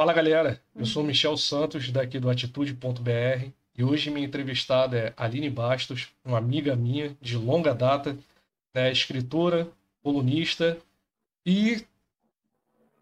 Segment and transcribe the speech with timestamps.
[0.00, 5.50] Fala galera, eu sou Michel Santos, daqui do Atitude.br, e hoje minha entrevistada é Aline
[5.50, 8.16] Bastos, uma amiga minha de longa data,
[8.72, 9.70] né, escritora,
[10.02, 10.78] colunista
[11.44, 11.84] e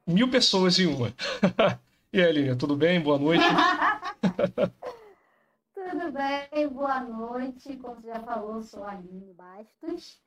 [0.04, 1.14] mil pessoas em uma.
[2.12, 3.00] e aí, Aline, tudo bem?
[3.00, 3.44] Boa noite.
[5.72, 7.76] tudo bem, boa noite.
[7.76, 10.18] Como você já falou, sou Aline Bastos.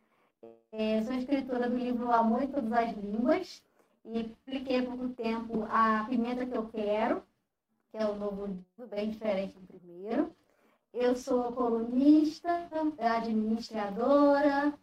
[0.72, 3.62] É, sou escritora do livro Amor em Todas as Línguas
[4.06, 7.24] e publiquei há pouco tempo A Pimenta Que Eu Quero,
[7.92, 10.36] que é o novo livro, bem diferente do primeiro.
[10.94, 12.68] Eu sou colunista,
[13.00, 14.74] administradora,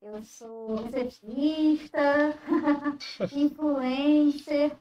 [0.00, 2.00] eu sou recepcionista,
[3.32, 4.76] influencer.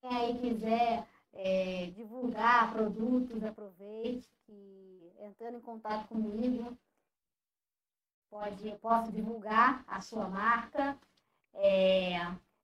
[0.00, 6.76] Quem aí quiser é, divulgar produtos, aproveite que entrando em contato comigo,
[8.30, 10.96] pode, posso divulgar a sua marca.
[11.54, 12.18] É,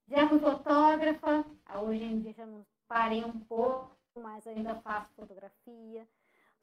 [0.09, 1.45] já fui fotógrafa,
[1.83, 6.07] hoje em dia já não parei um pouco, mas ainda faço fotografia.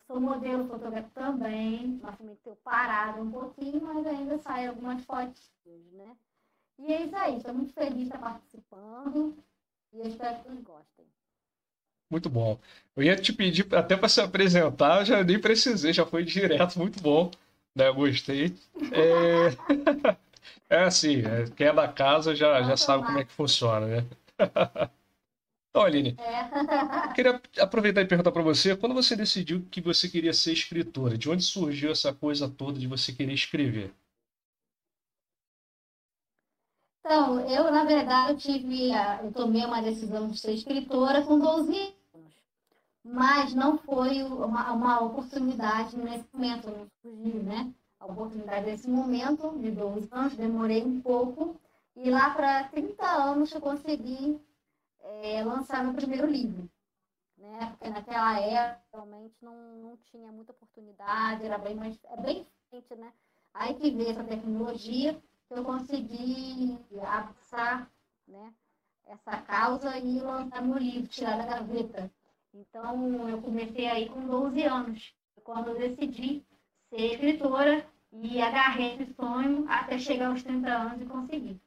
[0.06, 5.52] Sou modelo fotógrafo também, mas também tenho parado um pouquinho, mas ainda saem algumas fotos,
[5.92, 6.16] né?
[6.80, 9.38] E é isso aí, estou muito feliz de estar participando
[9.94, 11.06] e eu espero que vocês gostem.
[12.10, 12.60] Muito bom.
[12.96, 17.02] Eu ia te pedir até para se apresentar, já nem precisei, já foi direto, muito
[17.02, 17.30] bom.
[17.76, 17.92] Né?
[17.92, 18.56] Gostei.
[18.92, 20.18] É...
[20.70, 24.06] É assim, é, quem é da casa já, já sabe como é que funciona, né?
[25.70, 27.14] Então, Aline, é.
[27.14, 31.30] queria aproveitar e perguntar para você, quando você decidiu que você queria ser escritora, de
[31.30, 33.94] onde surgiu essa coisa toda de você querer escrever?
[37.00, 38.90] Então, eu, na verdade, eu tive,
[39.24, 41.76] eu tomei uma decisão de ser escritora com 12
[42.14, 42.34] anos,
[43.04, 47.72] mas não foi uma, uma oportunidade nesse momento, não surgiu, né?
[48.00, 51.60] A oportunidade desse momento, de 12 anos, demorei um pouco,
[51.96, 54.40] e lá para 30 anos eu consegui
[55.02, 56.70] é, lançar meu primeiro livro.
[57.38, 57.68] Né?
[57.72, 61.98] Porque naquela época realmente não, não tinha muita oportunidade, era bem mais.
[62.06, 63.14] É bem diferente, né?
[63.54, 65.14] Aí que veio essa tecnologia
[65.48, 67.90] que eu consegui abraçar
[68.28, 68.54] né,
[69.06, 72.12] essa causa e lançar meu livro, tirar da gaveta.
[72.54, 76.46] Então eu comecei aí com 12 anos, quando eu decidi
[76.90, 81.62] ser escritora e agarrei esse sonho até chegar aos 30 anos e conseguir.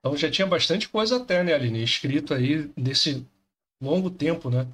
[0.00, 1.82] Então já tinha bastante coisa até, né, Aline?
[1.82, 3.26] Escrito aí nesse
[3.80, 4.66] longo tempo, né?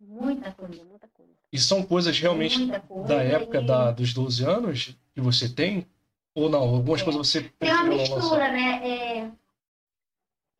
[0.00, 1.32] Muita coisa, muita coisa.
[1.52, 2.58] E são coisas realmente
[2.88, 3.66] coisa, da época e...
[3.66, 5.86] da, dos 12 anos que você tem?
[6.34, 6.60] Ou não?
[6.60, 7.04] Algumas é.
[7.04, 8.88] coisas você Tem uma mistura, né?
[8.88, 9.30] É...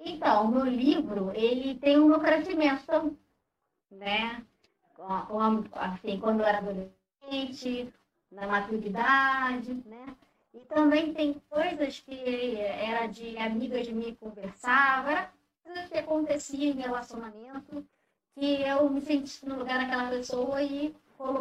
[0.00, 3.16] Então, o meu livro, ele tem um crescimento,
[3.90, 4.44] né?
[5.74, 7.92] Assim, quando era adolescente,
[8.30, 10.16] na maturidade, né?
[10.54, 15.32] E também tem coisas que era de amigas me conversava, era
[15.64, 17.86] coisas que acontecia em relacionamento,
[18.34, 20.94] que eu me sentia no lugar daquela pessoa e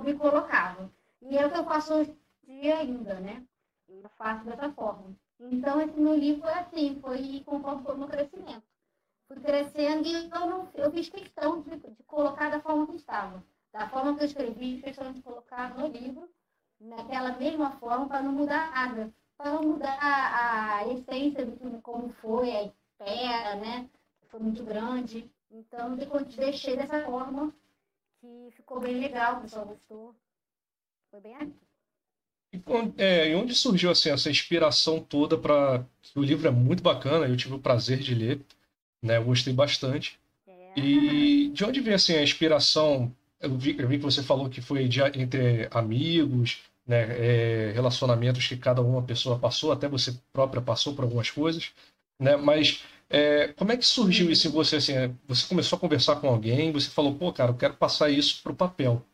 [0.03, 0.89] me colocava.
[1.21, 3.43] E é o que eu faço hoje dia ainda, né?
[3.89, 5.15] Eu faço dessa forma.
[5.39, 8.63] Então, esse meu livro é assim, foi conforme foi o meu crescimento.
[9.27, 13.43] Fui crescendo e eu, não, eu fiz questão de, de colocar da forma que estava
[13.73, 16.29] da forma que eu escrevi, questão de colocar no livro,
[16.79, 22.51] naquela mesma forma, para não mudar nada, para não mudar a, essência do como foi,
[22.51, 23.89] a espera, né?
[24.27, 25.29] Foi muito grande.
[25.49, 27.53] Então, eu deixei dessa forma,
[28.19, 30.15] que ficou bem legal, o pessoal gostou.
[31.09, 31.53] Foi bem aqui.
[32.53, 32.61] E,
[32.97, 35.85] é, onde surgiu assim, essa inspiração toda para.
[36.15, 38.41] O livro é muito bacana, eu tive o prazer de ler,
[39.01, 39.17] né?
[39.17, 40.19] Eu gostei bastante.
[40.45, 40.73] É.
[40.77, 44.61] E de onde vem assim, a inspiração eu vi, eu vi que você falou que
[44.61, 50.61] foi de, entre amigos, né, é, relacionamentos que cada uma pessoa passou, até você própria
[50.61, 51.71] passou por algumas coisas,
[52.19, 52.35] né?
[52.35, 54.77] Mas é, como é que surgiu isso em você?
[54.77, 58.09] Assim, é, você começou a conversar com alguém, você falou, pô, cara, eu quero passar
[58.09, 59.05] isso para o papel.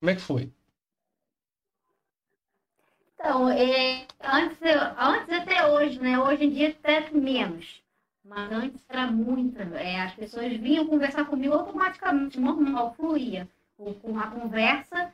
[0.00, 0.50] Como é que foi?
[3.14, 4.58] Então, é, antes,
[4.98, 6.18] antes até hoje, né?
[6.18, 7.80] Hoje em dia até menos.
[8.24, 9.60] Mas antes era muito.
[9.60, 15.12] É, as pessoas vinham conversar comigo automaticamente, normal, fluía com a conversa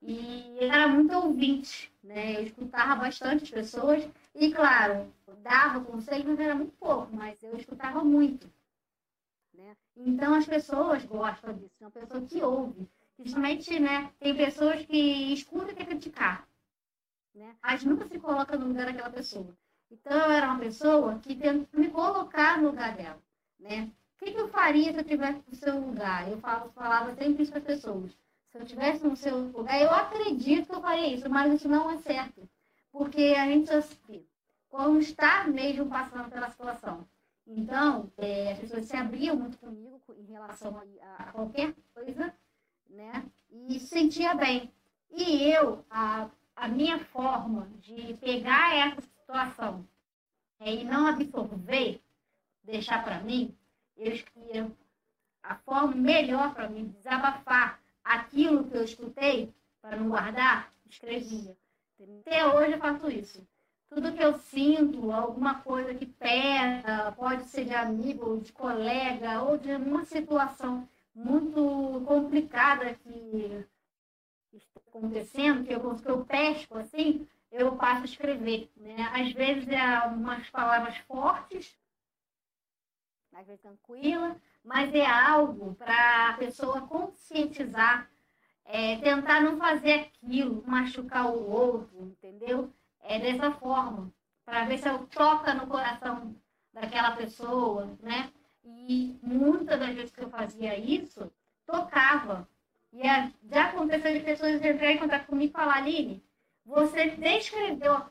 [0.00, 2.36] e era muito ouvinte, né?
[2.36, 5.12] Eu escutava bastante as pessoas e, claro,
[5.42, 8.50] dava conselho, mas era muito pouco, mas eu escutava muito.
[9.54, 9.76] Né?
[9.96, 12.88] Então as pessoas gostam disso, é uma pessoa que ouve.
[13.16, 16.48] Principalmente, né, tem pessoas que escutam e quer criticar.
[17.34, 17.56] Né?
[17.62, 19.56] Mas nunca se coloca no lugar daquela pessoa.
[19.90, 23.20] Então eu era uma pessoa que tenta me colocar no lugar dela.
[23.58, 23.90] Né?
[24.20, 26.28] O que, que, eu faria se eu estivesse no seu lugar?
[26.28, 28.10] Eu falo, falava sempre isso para as pessoas.
[28.50, 31.88] Se eu estivesse no seu lugar, eu acredito que eu faria isso, mas isso não
[31.88, 32.48] é certo.
[32.90, 34.26] Porque a gente já sabe
[34.68, 37.06] como está mesmo passando pela situação.
[37.46, 42.34] Então, é, as pessoas se abriam muito comigo em relação a, a qualquer coisa,
[42.90, 43.24] né?
[43.50, 44.72] E se sentia bem.
[45.10, 49.86] E eu, a, a minha forma de pegar essa situação
[50.58, 52.02] é, e não absorver,
[52.64, 53.56] deixar para mim,
[53.98, 54.72] eu escolhi
[55.42, 59.52] a forma melhor para mim desabafar aquilo que eu escutei,
[59.82, 61.56] para não guardar, escrevia.
[62.20, 63.46] Até hoje eu faço isso
[63.88, 69.56] tudo que eu sinto, alguma coisa que pesa, pode ser de amigo, de colega, ou
[69.56, 73.64] de uma situação muito complicada que
[74.52, 78.70] está acontecendo, que eu, que eu pesco assim, eu passo a escrever.
[78.76, 78.96] Né?
[79.12, 81.74] Às vezes é umas palavras fortes,
[83.38, 88.10] às vezes tranquila, mas é algo para a pessoa conscientizar,
[88.64, 92.72] é, tentar não fazer aquilo, machucar o outro, entendeu?
[93.08, 94.12] é dessa forma,
[94.44, 96.34] para ver se eu toca no coração
[96.72, 98.30] daquela pessoa, né?
[98.64, 101.32] E muitas das vezes que eu fazia isso,
[101.66, 102.46] tocava.
[102.92, 103.02] E
[103.50, 106.22] já aconteceu de pessoas entrarem em contato comigo e falar, Aline,
[106.64, 108.02] você descreveu,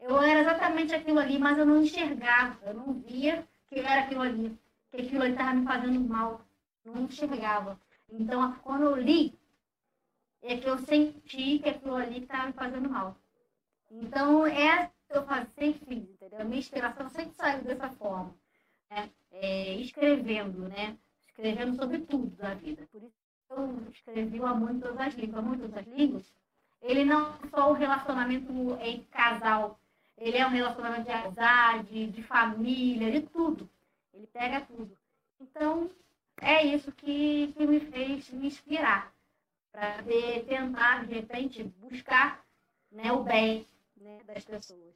[0.00, 4.22] eu era exatamente aquilo ali, mas eu não enxergava, eu não via que era aquilo
[4.22, 4.58] ali,
[4.90, 6.40] que aquilo ali estava me fazendo mal,
[6.84, 7.80] não enxergava.
[8.10, 9.38] Então, quando eu li,
[10.42, 13.16] é que eu senti que aquilo ali estava me fazendo mal.
[13.90, 16.40] Então, é eu faço, sempre fiz, entendeu?
[16.40, 18.34] A minha inspiração sempre saiu dessa forma.
[18.88, 19.10] Né?
[19.32, 20.96] É, escrevendo, né?
[21.26, 22.86] Escrevendo sobre tudo da vida.
[22.92, 23.14] Por isso
[23.50, 25.38] eu escrevi o Amor em Todas as Línguas.
[25.38, 26.34] Amor em Todas as Línguas,
[26.80, 29.78] ele não é só o relacionamento em casal.
[30.16, 33.68] Ele é um relacionamento de amizade, de família, de tudo.
[34.20, 34.94] Ele pega tudo.
[35.40, 35.90] Então,
[36.42, 39.10] é isso que, que me fez me inspirar.
[39.72, 40.02] Para
[40.46, 42.44] tentar, de repente, buscar
[42.92, 43.64] né, o bem
[43.98, 44.94] né, das pessoas.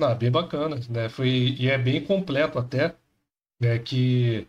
[0.00, 1.08] Ah, bem bacana, né?
[1.10, 2.96] Foi, e é bem completo até,
[3.60, 3.78] né?
[3.78, 4.48] Que,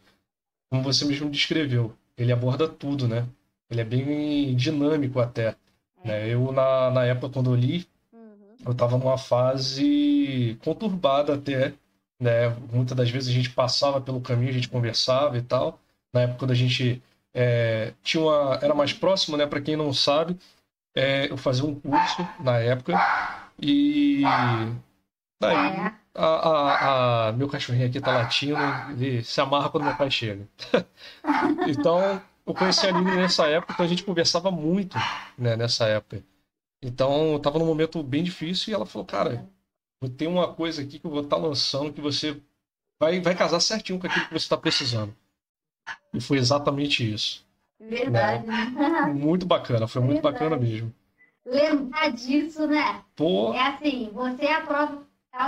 [0.69, 3.27] como você mesmo descreveu, ele aborda tudo, né?
[3.69, 5.57] Ele é bem dinâmico até.
[6.03, 6.07] É.
[6.07, 6.33] Né?
[6.33, 8.55] Eu, na, na época, quando eu li, uhum.
[8.65, 11.73] eu estava numa fase conturbada até,
[12.19, 12.49] né?
[12.71, 15.79] Muitas das vezes a gente passava pelo caminho, a gente conversava e tal.
[16.13, 17.01] Na época, quando a gente
[17.33, 19.45] é, tinha uma, era mais próximo, né?
[19.45, 20.37] Para quem não sabe,
[20.95, 22.93] é, eu fazia um curso na época
[23.61, 24.23] e
[25.39, 28.57] daí a, a, a, meu cachorrinho aqui tá latindo,
[28.91, 30.47] ele se amarra quando meu pai chega.
[31.67, 34.97] então, eu conheci a Aline nessa época, então a gente conversava muito
[35.37, 36.23] né, nessa época.
[36.81, 39.47] Então, eu tava num momento bem difícil e ela falou, cara,
[40.17, 42.39] tenho uma coisa aqui que eu vou estar tá lançando que você
[42.99, 45.15] vai, vai casar certinho com aquilo que você está precisando.
[46.13, 47.45] E foi exatamente isso.
[47.79, 48.45] Verdade.
[48.45, 49.13] Né?
[49.13, 50.93] Muito bacana, foi muito bacana mesmo
[51.47, 53.03] lembrar disso, né?
[53.15, 53.53] Pô.
[53.53, 55.03] É assim, você é a prova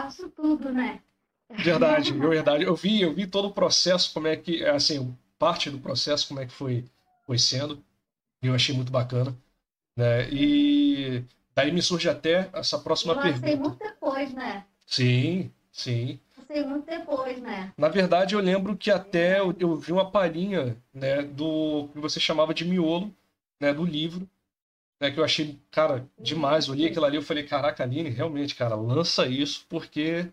[0.08, 1.02] disso tudo, né?
[1.50, 2.64] Verdade, verdade.
[2.64, 6.40] Eu vi, eu vi todo o processo, como é que, assim, parte do processo, como
[6.40, 6.86] é que foi,
[7.26, 7.84] foi sendo.
[8.42, 9.36] E eu achei muito bacana.
[9.98, 10.30] Né?
[10.32, 11.24] E
[11.60, 13.50] daí me surge até essa próxima eu pergunta.
[13.50, 14.64] Eu muito depois, né?
[14.88, 16.20] Sim, sim.
[16.48, 17.74] sei muito depois, né?
[17.78, 22.20] Na verdade, eu lembro que até eu, eu vi uma palhinha né, do que você
[22.20, 23.14] chamava de miolo,
[23.60, 24.28] né, do livro,
[25.02, 26.68] né, que eu achei, cara, demais.
[26.68, 30.26] Eu li aquilo ali, eu falei, caraca, Aline, realmente, cara, lança isso, porque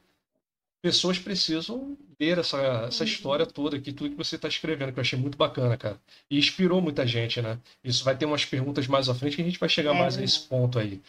[0.81, 3.11] pessoas precisam ver essa, essa uhum.
[3.11, 6.01] história toda aqui, tudo que você está escrevendo, que eu achei muito bacana, cara.
[6.31, 7.59] E inspirou muita gente, né?
[7.83, 10.17] Isso vai ter umas perguntas mais à frente que a gente vai chegar é, mais
[10.17, 11.03] a esse ponto aí.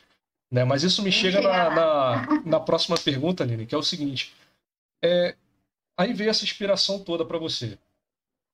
[0.51, 0.63] Né?
[0.63, 4.33] Mas isso me chega na, na, na, próxima pergunta, Aline, que é o seguinte.
[5.03, 5.35] É,
[5.97, 7.77] aí veio essa inspiração toda para você.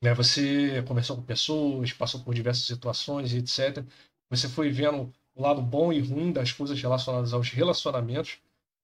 [0.02, 0.14] Né?
[0.14, 3.84] Você conversou com pessoas, passou por diversas situações etc.
[4.30, 8.40] Você foi vendo o lado bom e ruim das coisas relacionadas aos relacionamentos,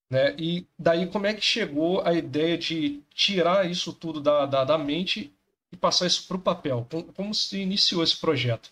[0.09, 0.35] né?
[0.37, 4.77] E daí como é que chegou a ideia de tirar isso tudo da, da, da
[4.77, 5.31] mente
[5.71, 6.87] e passar isso para o papel?
[6.89, 8.71] Como, como se iniciou esse projeto?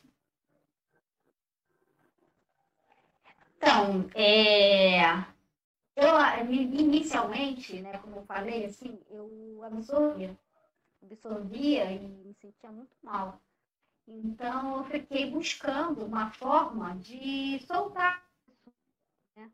[3.57, 5.01] Então, é...
[5.95, 10.37] eu inicialmente, né, como eu falei, assim, eu absorvia,
[11.03, 13.41] absorvia e me sentia muito mal.
[14.07, 18.73] Então, eu fiquei buscando uma forma de soltar isso.
[19.35, 19.51] Né?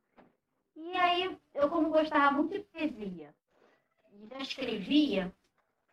[0.75, 3.33] E aí, eu, como gostava muito de poesia
[4.11, 5.33] e já escrevia,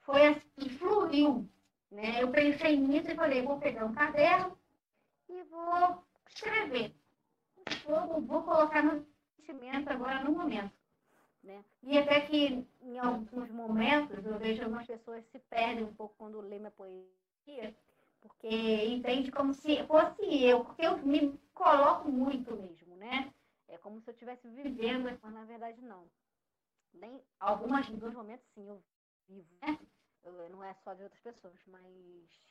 [0.00, 1.48] foi assim, fluiu.
[1.90, 2.22] Né?
[2.22, 4.58] Eu pensei nisso e falei, vou pegar um caderno
[5.28, 6.99] e vou escrever.
[7.84, 10.72] Vou, vou colocar no sentimento agora no momento.
[11.42, 11.64] Né?
[11.82, 16.40] E até que em alguns momentos eu vejo algumas pessoas se perdem um pouco quando
[16.40, 17.74] lê minha poesia
[18.20, 23.32] porque entende como se fosse eu, porque eu me coloco muito mesmo, né?
[23.68, 26.10] É como se eu estivesse vivendo, mas na verdade não.
[26.92, 28.82] Nem, algumas, dos momentos sim, eu
[29.28, 29.78] vivo, né?
[30.24, 31.86] eu, não é só de outras pessoas, mas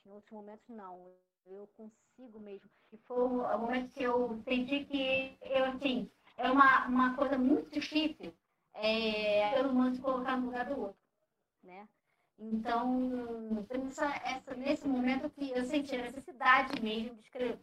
[0.05, 1.13] em outros momentos não.
[1.49, 2.69] Eu consigo mesmo.
[2.91, 7.69] E foi o momento que eu senti que eu, assim, é uma, uma coisa muito
[7.71, 8.33] difícil
[8.73, 11.01] é, ser humano se colocar no lugar do outro,
[11.63, 11.87] né?
[12.37, 17.59] Então, essa, essa, nesse momento que eu senti a necessidade mesmo de escrever.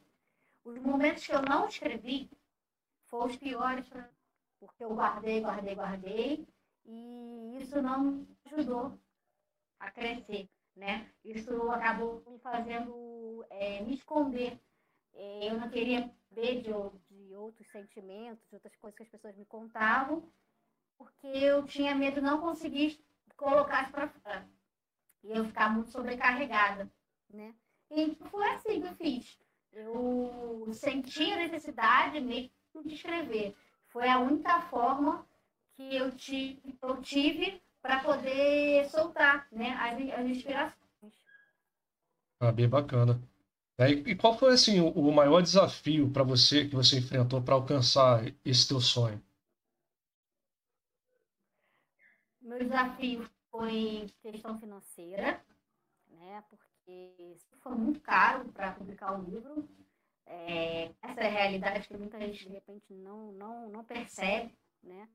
[0.65, 2.29] Os momentos que eu não escrevi
[3.05, 3.89] foram os piores,
[4.59, 6.49] porque eu guardei, guardei, guardei,
[6.85, 8.99] e isso não ajudou
[9.79, 11.11] a crescer, né?
[11.25, 14.61] Isso acabou me fazendo é, me esconder.
[15.15, 16.71] É, eu não queria ver de,
[17.11, 20.31] de outros sentimentos, de outras coisas que as pessoas me contavam,
[20.99, 23.03] porque eu tinha medo de não conseguir
[23.37, 24.49] colocar isso para fora.
[25.25, 26.91] E eu ficar muito sobrecarregada,
[27.31, 27.55] né?
[27.91, 29.39] E foi assim que eu fiz.
[29.73, 32.53] Eu senti a necessidade mesmo
[32.85, 33.57] de escrever.
[33.89, 35.27] Foi a única forma
[35.75, 40.77] que eu tive, eu tive para poder soltar né, as, as inspirações.
[42.41, 43.21] Ah, bem bacana.
[43.79, 48.25] É, e qual foi assim o maior desafio para você que você enfrentou para alcançar
[48.45, 49.23] esse teu sonho?
[52.41, 55.43] Meu desafio foi questão financeira,
[56.09, 56.43] né?
[56.49, 59.69] Porque foi muito caro para publicar o um livro.
[60.25, 65.09] É, essa é a realidade que muita gente de repente não não não percebe, né?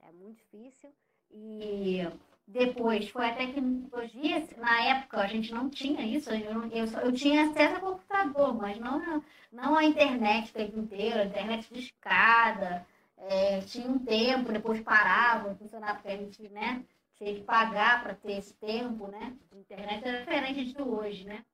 [0.00, 0.92] É muito difícil.
[1.30, 2.06] E
[2.46, 7.50] depois foi a tecnologia, na época a gente não tinha isso, eu, eu, eu tinha
[7.50, 12.86] acesso ao computador, mas não, não a internet o tempo inteiro, a internet de escada,
[13.16, 16.84] é, tinha um tempo, depois parava, funcionava porque a gente né,
[17.16, 19.34] tinha que pagar para ter esse tempo, né?
[19.52, 21.44] A internet é diferente de hoje, né?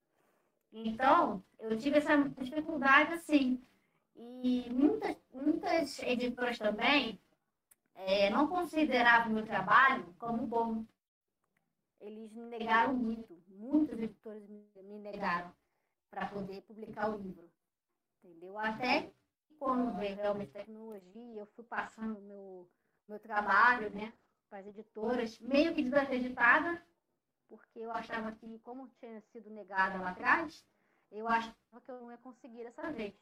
[0.73, 3.61] Então, eu tive essa dificuldade assim.
[4.17, 7.19] E muitas, muitas editoras também
[8.07, 10.85] é, não consideravam o meu trabalho como bom.
[12.01, 15.53] Eles me negaram muito, muitos editores me negaram
[16.11, 17.51] para poder publicar o livro.
[18.23, 18.59] Entendeu?
[18.59, 19.13] Até
[19.59, 22.71] quando veio realmente tecnologia, eu fui passando o meu,
[23.07, 24.13] meu trabalho né,
[24.49, 26.83] para as editoras, meio que desacreditada,
[27.49, 30.65] porque eu achava que, como tinha sido negada lá atrás,
[31.11, 33.15] eu achava que eu não ia conseguir dessa vez.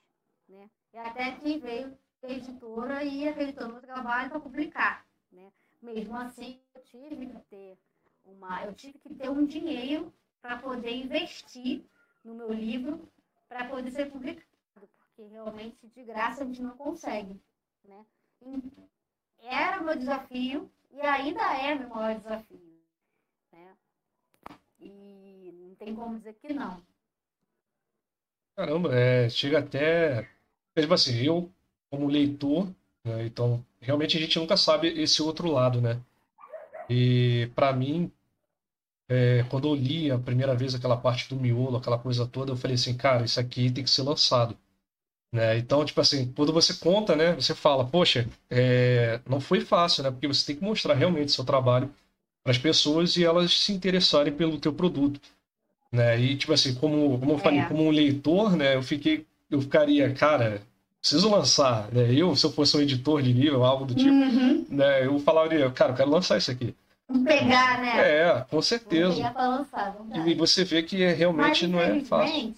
[0.49, 0.71] Né?
[0.93, 5.07] E até que veio editora e acreditou no trabalho para publicar.
[5.31, 5.51] Né?
[5.81, 7.79] Mesmo assim, eu tive que ter
[8.25, 11.85] uma, eu tive que ter um dinheiro para poder investir
[12.25, 13.09] no meu livro
[13.49, 17.41] para poder ser publicado, porque realmente de graça a gente não consegue,
[17.85, 18.05] né?
[18.43, 22.83] E era meu desafio e ainda é meu maior desafio,
[23.53, 23.77] né?
[24.79, 26.83] E não tem como dizer que não.
[28.55, 30.29] Caramba, é, chega até,
[30.77, 31.51] tipo assim, eu
[31.91, 32.69] como leitor,
[33.05, 33.27] né?
[33.27, 36.01] então realmente a gente nunca sabe esse outro lado, né?
[36.89, 38.11] E para mim,
[39.09, 42.57] é, quando eu li a primeira vez aquela parte do miolo, aquela coisa toda, eu
[42.57, 44.57] falei assim, cara, isso aqui tem que ser lançado.
[45.33, 45.59] Né?
[45.59, 50.11] Então, tipo assim, quando você conta, né, você fala, poxa, é, não foi fácil, né?
[50.11, 51.91] Porque você tem que mostrar realmente seu trabalho
[52.43, 55.21] para as pessoas e elas se interessarem pelo teu produto,
[55.93, 56.19] né?
[56.19, 57.67] E tipo assim, como, como eu falei, é.
[57.67, 60.63] como um leitor, né, eu fiquei, eu ficaria, cara,
[61.01, 62.13] preciso lançar, né?
[62.13, 64.67] Eu, se eu fosse um editor de livro, algo do tipo, uhum.
[64.69, 65.07] né?
[65.07, 66.75] Eu falaria, cara, eu quero lançar isso aqui.
[67.25, 68.21] Pegar, né?
[68.21, 69.15] É, com certeza.
[69.15, 72.55] Pegar pra lançar, e você vê que realmente Mas, não é fácil.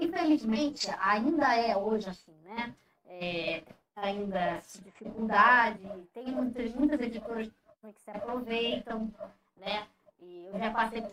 [0.00, 2.74] Infelizmente, ainda é hoje assim, né?
[3.06, 3.62] É,
[3.96, 5.80] ainda dificuldade,
[6.14, 7.48] tem muitas, muitas editoras
[7.82, 9.12] que se aproveitam,
[9.56, 9.86] né?
[10.20, 11.12] E eu já passei por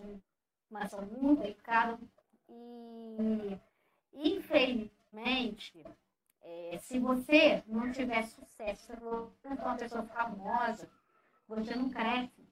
[0.71, 0.87] uma
[1.19, 1.97] muito delicada
[2.49, 3.57] e
[4.19, 5.85] Infelizmente,
[6.41, 10.89] é, se você não tiver sucesso, se você não for uma pessoa famosa,
[11.47, 12.47] você não cresce,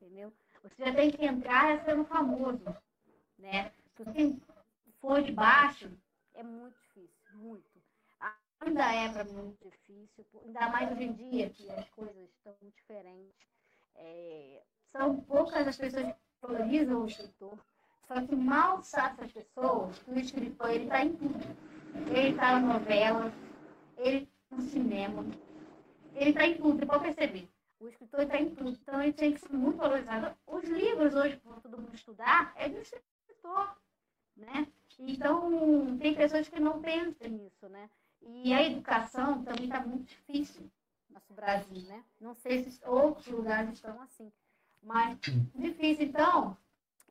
[0.00, 0.32] entendeu?
[0.62, 2.64] Você já tem que entrar sendo famoso,
[3.38, 3.72] né?
[3.94, 4.36] Se você
[5.00, 5.90] for de baixo,
[6.32, 7.82] é muito difícil, muito.
[8.60, 12.56] Ainda é para mim muito difícil, ainda mais hoje em dia que as coisas estão
[12.62, 13.46] diferentes.
[13.96, 17.58] É, são poucas as pessoas que valorizam o escritor,
[18.06, 21.38] só que mal sabe as pessoas que o escritor está em tudo.
[22.10, 23.32] Ele está em novelas,
[23.96, 25.24] ele está no cinema,
[26.14, 27.48] ele está em tudo, você pode perceber.
[27.80, 30.36] O escritor está em tudo, então ele tem que ser muito valorizado.
[30.46, 33.76] Os livros hoje, para todo mundo estudar, é do escritor,
[34.36, 34.66] né?
[34.98, 37.90] Então, tem pessoas que não pensam nisso, né?
[38.20, 40.62] E a educação também está muito difícil
[41.08, 42.04] no nosso Brasil, né?
[42.20, 44.30] Não sei se outros lugares estão assim,
[44.82, 45.18] mas
[45.54, 46.06] difícil.
[46.06, 46.56] Então,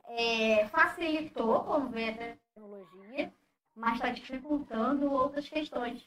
[0.08, 3.32] é, facilitou, como vê a tecnologia,
[3.74, 6.06] mas está dificultando outras questões.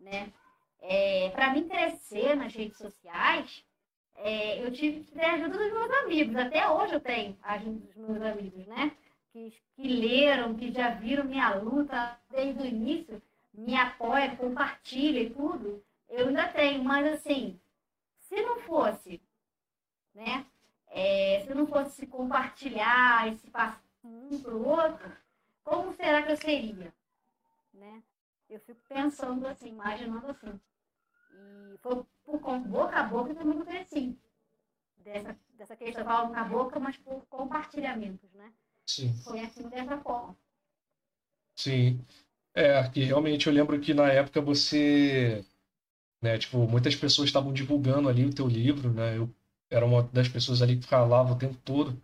[0.00, 0.32] Né?
[0.80, 3.64] É, Para mim crescer nas redes sociais,
[4.16, 6.36] é, eu tive que ter a ajuda dos meus amigos.
[6.36, 8.92] Até hoje eu tenho a ajuda dos meus amigos, né?
[9.32, 15.30] Que, que leram, que já viram minha luta desde o início, me apoia, compartilha e
[15.30, 15.84] tudo.
[16.08, 17.60] Eu ainda tenho, mas assim,
[18.18, 19.20] se não fosse,
[20.14, 20.46] né?
[20.98, 25.12] É, se não fosse compartilhar esse passo um para o outro,
[25.62, 26.90] como será que eu seria?
[27.74, 28.02] Né?
[28.48, 30.58] Eu fico pensando assim, imaginando assim.
[31.34, 34.18] E foi por boca a boca que eu também cresci.
[34.96, 38.50] Dessa, dessa questão, falo boca a boca, mas por compartilhamentos, né?
[38.86, 39.12] Sim.
[39.22, 40.34] Foi assim, dessa forma.
[41.56, 42.02] Sim.
[42.54, 45.44] É, que realmente eu lembro que na época você,
[46.22, 49.18] né, tipo, muitas pessoas estavam divulgando ali o teu livro, né?
[49.18, 49.30] Eu
[49.70, 52.00] era uma das pessoas ali que falava o tempo todo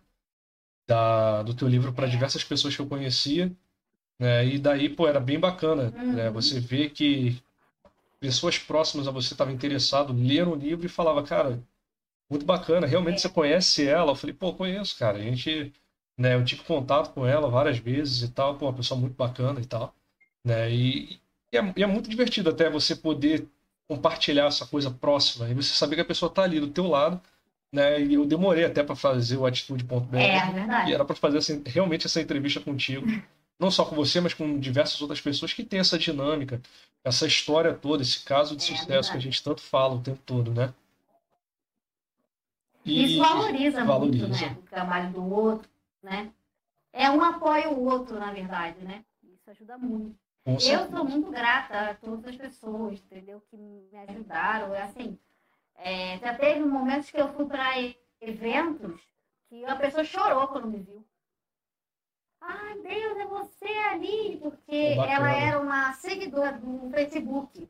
[0.87, 3.51] da, do teu livro para diversas pessoas que eu conhecia,
[4.19, 4.45] né?
[4.45, 6.27] E daí, pô, era bem bacana, né?
[6.27, 6.33] uhum.
[6.33, 7.41] Você vê que
[8.19, 11.61] pessoas próximas a você estavam interessadas, leram o livro e falava, cara,
[12.29, 13.19] muito bacana, realmente é.
[13.19, 14.11] você conhece ela?
[14.11, 15.17] Eu falei, pô, conheço, cara.
[15.17, 15.73] A gente,
[16.17, 19.59] né, eu tive contato com ela várias vezes e tal, pô, uma pessoa muito bacana
[19.59, 19.93] e tal,
[20.43, 20.71] né?
[20.71, 21.19] E,
[21.51, 23.47] e, é, e é muito divertido até você poder
[23.87, 27.21] compartilhar essa coisa próxima e você saber que a pessoa está ali do teu lado
[27.73, 27.99] né?
[27.99, 30.15] E eu demorei até para fazer o atitude.br.
[30.15, 30.91] É, verdade.
[30.91, 33.05] E era para fazer assim, realmente essa entrevista contigo.
[33.59, 36.61] Não só com você, mas com diversas outras pessoas que têm essa dinâmica,
[37.03, 39.11] essa história toda, esse caso de é, sucesso verdade.
[39.11, 40.73] que a gente tanto fala o tempo todo, né?
[42.85, 44.57] E Isso valoriza, valoriza, muito, né?
[44.59, 45.69] O trabalho do outro,
[46.01, 46.31] né?
[46.91, 49.03] É um apoio o outro, na verdade, né?
[49.23, 50.15] Isso ajuda muito.
[50.45, 53.41] eu sou muito grata a todas as pessoas, entendeu?
[53.49, 54.75] Que me ajudaram.
[54.75, 55.17] É assim,
[55.75, 57.71] é, já teve momentos que eu fui para
[58.21, 59.01] eventos
[59.49, 61.05] que a pessoa chorou quando me viu.
[62.41, 67.69] Ai, Deus, é você ali, porque ela era uma seguidora do Facebook.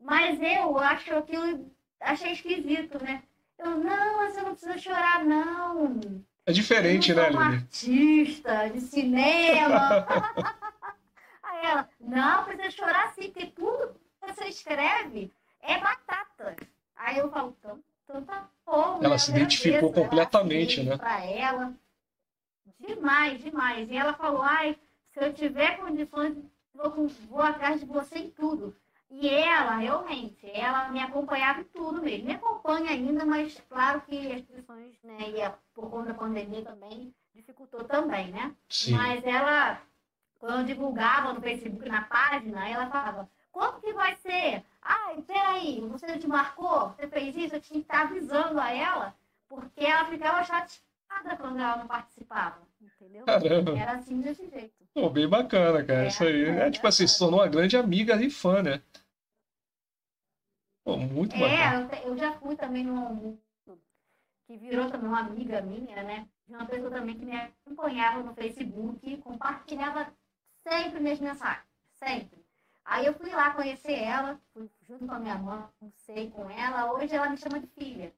[0.00, 3.22] Mas eu acho aquilo, achei esquisito, né?
[3.58, 6.24] Eu, não, você não precisa chorar, não.
[6.46, 7.42] É diferente, eu né, Lili?
[7.42, 10.06] artista de cinema.
[11.42, 15.32] Aí ela, não, precisa chorar sim, porque tudo que você escreve
[15.62, 16.56] é batata.
[16.96, 18.98] Aí eu falo, então, então tá bom.
[18.98, 19.18] Ela né?
[19.18, 20.96] se identificou completamente, né?
[20.96, 21.74] Pra ela.
[22.78, 23.90] Demais, demais.
[23.90, 24.76] E ela falou, ai,
[25.12, 26.36] se eu tiver condições,
[26.74, 28.76] vou, vou atrás de você em tudo.
[29.10, 32.26] E ela, realmente, ela me acompanhava em tudo mesmo.
[32.26, 36.62] Me acompanha ainda, mas claro que as questões, né, e a, por conta da pandemia
[36.62, 38.54] também, dificultou também, né?
[38.68, 38.94] Sim.
[38.94, 39.80] Mas ela,
[40.38, 44.64] quando eu divulgava no Facebook, na página, ela falava, quanto que vai ser?
[44.84, 46.90] Ai, peraí, você te marcou?
[46.90, 47.54] Você fez isso?
[47.54, 49.16] Eu tinha que estar avisando a ela,
[49.48, 52.62] porque ela ficava chateada quando ela não participava.
[52.80, 53.24] Entendeu?
[53.24, 53.78] Caramba.
[53.78, 54.74] Era assim desse jeito.
[54.92, 56.04] Pô, bem bacana, cara.
[56.04, 56.44] É, isso aí.
[56.44, 58.82] É, é tipo assim, se tornou uma grande amiga e fã, né?
[60.84, 61.88] Pô, muito bacana.
[61.92, 63.38] É, eu, já fui também num.
[64.46, 66.28] que virou também uma amiga minha, né?
[66.46, 70.12] De uma pessoa também que me acompanhava no Facebook e compartilhava
[70.62, 71.64] sempre minhas mensagens.
[71.94, 72.44] Sempre.
[72.84, 75.64] Aí eu fui lá conhecer ela, fui junto com a minha mãe,
[75.96, 76.92] sei com ela.
[76.92, 78.12] Hoje ela me chama de filha.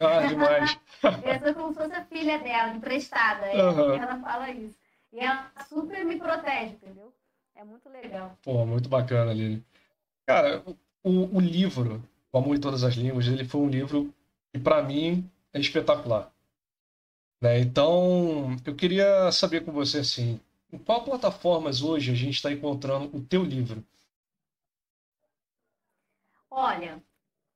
[0.00, 0.78] Ah, demais.
[1.02, 3.46] eu sou como se fosse a filha dela, emprestada.
[3.46, 3.94] Uhum.
[3.94, 4.78] Ela fala isso.
[5.12, 7.12] E ela super me protege, entendeu?
[7.54, 8.38] É muito legal.
[8.42, 9.62] Pô, muito bacana, Lili.
[10.26, 10.62] Cara,
[11.02, 14.14] o, o livro, O Amor em Todas as Línguas, ele foi um livro
[14.52, 16.32] que, para mim, é espetacular.
[17.40, 17.60] Né?
[17.60, 20.40] Então, eu queria saber com você, assim,
[20.72, 23.84] em qual plataformas hoje a gente está encontrando o teu livro?
[26.50, 27.02] Olha,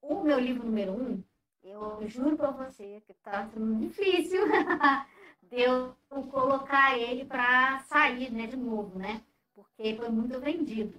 [0.00, 1.22] o meu livro número um,
[1.62, 4.40] eu juro para você que está sendo difícil
[5.42, 5.96] de eu
[6.30, 9.20] colocar ele para sair né, de novo, né?
[9.52, 10.96] Porque foi muito vendido.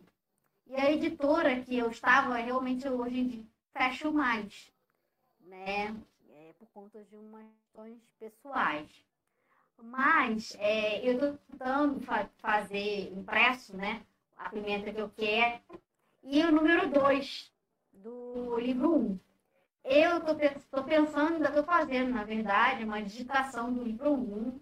[0.68, 4.72] E a editora que eu estava, realmente hoje em dia, fecho mais,
[5.40, 5.96] né?
[6.30, 9.06] É, por conta de umas questões pessoais.
[9.78, 14.06] Mas é, eu estou tentando fa fazer impresso, né?
[14.36, 15.62] A pimenta que eu quero.
[16.24, 17.54] E o número dois,
[18.06, 19.20] do livro 1.
[19.84, 24.60] Eu estou pensando, ainda estou fazendo, na verdade, uma digitação do livro 1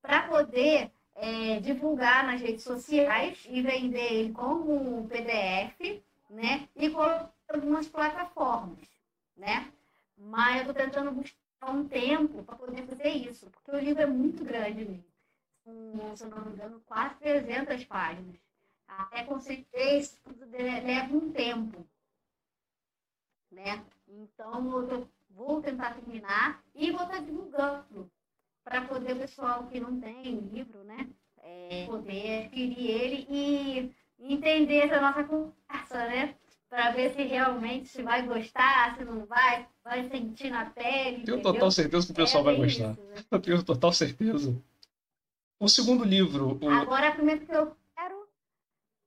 [0.00, 6.68] para poder é, divulgar nas redes sociais e vender ele como PDF, né?
[6.74, 8.88] E colocar algumas plataformas,
[9.36, 9.70] né?
[10.16, 14.06] Mas eu estou tentando buscar um tempo para poder fazer isso, porque o livro é
[14.06, 16.16] muito grande mesmo.
[16.16, 18.36] se eu não me engano, quase 300 páginas.
[18.88, 19.66] Até conseguir
[19.98, 21.86] isso tudo leva um tempo
[23.50, 23.84] né?
[24.08, 28.10] Então, eu vou tentar terminar e vou estar divulgando
[28.64, 31.08] para poder o pessoal que não tem livro, né?
[31.42, 36.34] É, poder adquirir ele e entender essa nossa conversa, né?
[36.68, 41.24] para ver se realmente se vai gostar, se não vai, vai sentir na pele.
[41.24, 42.92] Tenho total certeza que o pessoal é vai gostar.
[42.92, 43.24] Isso, né?
[43.30, 44.62] Eu tenho total certeza.
[45.58, 46.58] O segundo livro.
[46.60, 46.68] O...
[46.68, 47.74] Agora, primeiro que eu.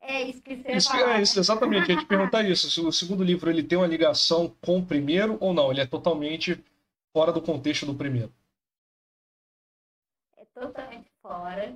[0.01, 1.89] É isso que você isso, É isso, exatamente.
[1.89, 2.87] Eu ia te perguntar isso.
[2.87, 5.71] O segundo livro ele tem uma ligação com o primeiro ou não?
[5.71, 6.63] Ele é totalmente
[7.11, 8.33] fora do contexto do primeiro?
[10.37, 11.75] É totalmente fora.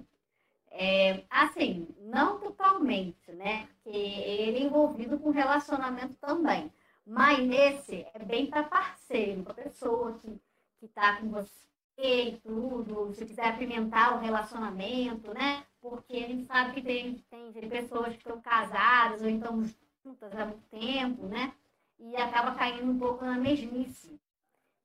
[0.72, 3.68] É, assim, não totalmente, né?
[3.84, 6.72] Porque ele é envolvido com relacionamento também.
[7.06, 10.40] Mas nesse é bem para parceiro, para pessoa que,
[10.80, 11.52] que tá com você
[11.96, 15.64] e tudo, se quiser apimentar o relacionamento, né?
[15.84, 19.64] Porque a gente sabe que tem, tem, tem pessoas que estão casadas ou então
[20.04, 21.54] juntas há muito tempo, né?
[22.00, 24.20] E acaba caindo um pouco na mesmice.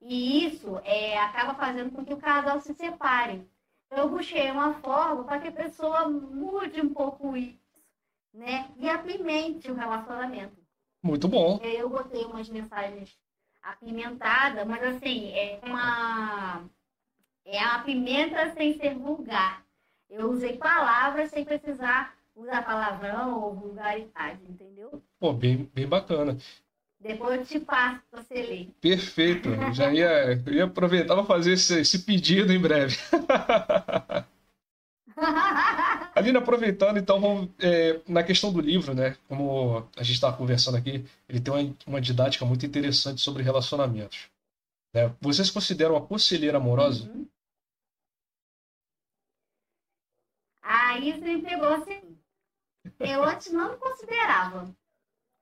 [0.01, 3.49] E isso é, acaba fazendo com que o casal se separe
[3.91, 7.59] eu busquei uma forma para que a pessoa mude um pouco isso,
[8.33, 8.71] né?
[8.77, 10.57] E apimente o relacionamento.
[11.03, 11.59] Muito bom.
[11.63, 13.17] Eu botei umas mensagens
[13.63, 16.69] apimentadas, mas assim, é uma.
[17.45, 19.65] É a pimenta sem ser vulgar.
[20.11, 25.03] Eu usei palavras sem precisar usar palavrão ou vulgaridade, entendeu?
[25.19, 26.37] Pô, bem, bem bacana.
[27.01, 28.71] Depois eu te passo para você ler.
[28.81, 29.49] Perfeito.
[29.73, 32.97] Já ia, ia aproveitar para fazer esse, esse, pedido em breve.
[36.15, 39.17] Aline, aproveitando, então, vamos, é, na questão do livro, né?
[39.29, 44.29] Como a gente estava conversando aqui, ele tem uma, uma, didática muito interessante sobre relacionamentos.
[44.93, 45.13] Né?
[45.21, 47.09] Você se considera uma conselheira amorosa?
[47.09, 47.27] Uhum.
[50.99, 52.19] Aí você me pegou assim.
[52.99, 54.75] Eu antes não me considerava.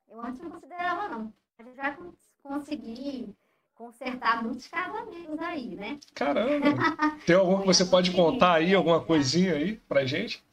[0.08, 1.32] Eu antes não considerava, não
[1.74, 1.96] já
[2.42, 3.34] consegui
[3.74, 5.98] consertar muitos casamentos aí, né?
[6.14, 6.60] Caramba!
[7.26, 10.44] Tem algum que você pode contar aí, alguma coisinha aí pra gente?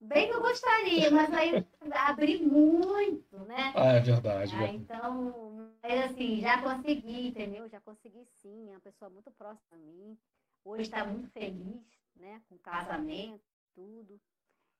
[0.00, 3.72] Bem que eu gostaria, mas aí abri muito, né?
[3.74, 4.54] Ah, é verdade.
[4.56, 7.68] Ah, então, mas assim, já consegui, entendeu?
[7.68, 10.18] Já consegui sim, é uma pessoa muito próxima a mim.
[10.64, 11.82] Hoje está muito feliz,
[12.16, 12.40] né?
[12.48, 13.42] Com casamento,
[13.74, 14.20] tudo.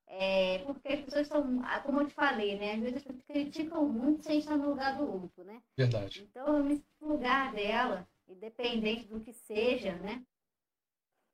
[0.06, 2.74] É, porque as pessoas são, ah, como eu te falei, né?
[2.74, 5.62] Às vezes as pessoas criticam muito sem estar no lugar do outro, né?
[5.76, 6.22] Verdade.
[6.22, 10.24] Então eu me lugar dela, independente do que seja, né?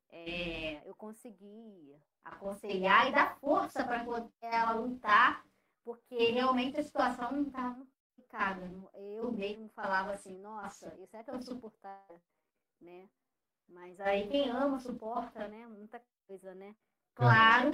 [0.09, 4.05] É, eu consegui aconselhar e dar força para
[4.41, 5.45] ela lutar,
[5.83, 8.61] porque realmente a situação não estava muito complicada.
[8.93, 12.05] Eu mesmo falava assim, nossa, isso é que eu suportar,
[12.81, 13.09] né?
[13.67, 15.67] Mas aí quem ama suporta, né?
[15.67, 16.75] Muita coisa, né?
[17.15, 17.71] Claro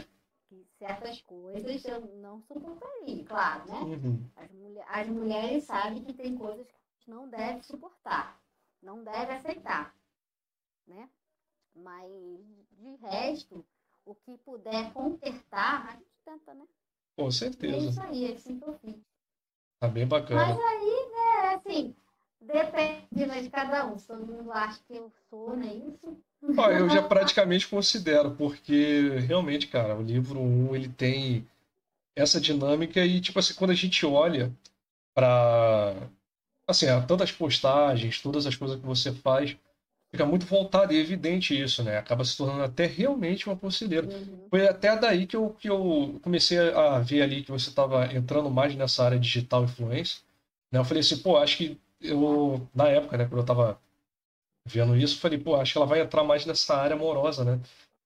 [0.48, 3.80] que certas coisas eu não suportaria, claro, né?
[3.80, 4.30] Uhum.
[4.36, 8.40] As, mulher, as mulheres sabem que tem coisas que a gente não deve suportar,
[8.82, 9.96] não deve aceitar,
[10.88, 11.10] né?
[11.76, 12.10] Mas,
[12.72, 13.66] de resto,
[14.06, 16.66] o que puder consertar, a gente tenta, né?
[17.18, 17.76] Com certeza.
[17.76, 19.02] É isso aí, é fiz.
[19.80, 20.46] Tá bem bacana.
[20.46, 21.96] Mas aí, né, assim,
[22.42, 23.98] depende né, de cada um.
[23.98, 26.18] Todo mundo acha que eu sou, né, isso
[26.58, 31.48] Ó, eu já praticamente considero, porque realmente, cara, o livro 1 ele tem
[32.16, 34.52] essa dinâmica e, tipo assim, quando a gente olha
[35.14, 35.96] para
[36.68, 39.56] assim, tantas postagens, todas as coisas que você faz,
[40.12, 41.98] fica muito voltado e evidente isso, né?
[41.98, 44.08] Acaba se tornando até realmente uma conselheira.
[44.08, 44.48] Uhum.
[44.50, 48.50] Foi até daí que eu, que eu comecei a ver ali que você estava entrando
[48.50, 50.22] mais nessa área digital influência.
[50.72, 50.80] Né?
[50.80, 53.80] Eu falei assim, pô, acho que eu, na época, né, quando eu estava
[54.66, 57.60] vendo isso, falei, pô, acho que ela vai entrar mais nessa área amorosa, né?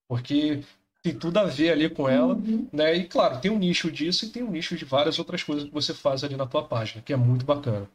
[0.08, 0.62] Porque
[1.02, 2.68] tem tudo a ver ali com ela, uhum.
[2.72, 2.96] né?
[2.96, 5.74] E claro, tem um nicho disso e tem um nicho de várias outras coisas que
[5.74, 7.90] você faz ali na tua página, que é muito bacana.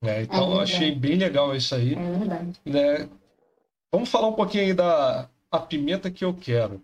[0.00, 0.22] Né?
[0.22, 1.94] Então, é achei bem legal isso aí.
[1.94, 2.60] É verdade.
[2.64, 3.08] Né?
[3.92, 6.82] Vamos falar um pouquinho aí da a pimenta que eu quero.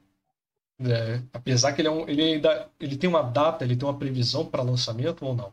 [0.79, 1.25] Né?
[1.33, 4.45] Apesar que ele, é um, ele ainda ele tem uma data, ele tem uma previsão
[4.47, 5.53] para lançamento ou não?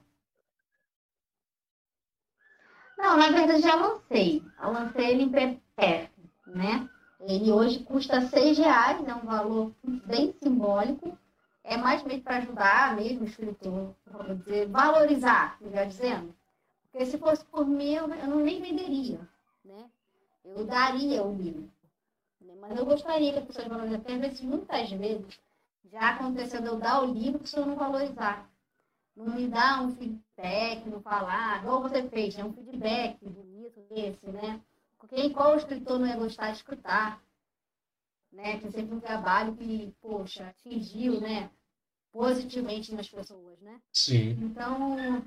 [3.06, 4.42] Não, na verdade já lancei.
[4.60, 6.10] Eu lancei ele em PDF,
[6.48, 6.90] né?
[7.20, 11.16] Ele hoje custa seis reais, é um valor bem simbólico.
[11.64, 16.36] É mais mesmo para ajudar mesmo o escritor, vamos dizer, valorizar, melhor dizendo.
[16.92, 19.20] Porque se fosse por mim, eu não nem venderia,
[19.64, 19.86] né?
[20.44, 21.70] Eu daria o livro.
[22.60, 25.40] Mas eu gostaria que as pessoas valorizassem, às vezes, muitas vezes,
[25.92, 28.50] já aconteceu de eu dar o livro e a pessoa não valorizar
[29.16, 34.28] não me dá um feedback, não falar, igual você fez, é um feedback bonito desse,
[34.28, 34.62] né?
[35.00, 37.24] Porque qual escritor não ia gostar de escutar?
[38.32, 38.60] Né?
[38.60, 41.50] Que é sempre um trabalho que, poxa, atingiu, né?
[42.12, 43.82] Positivamente nas pessoas, né?
[43.94, 44.32] Sim.
[44.42, 45.24] Então,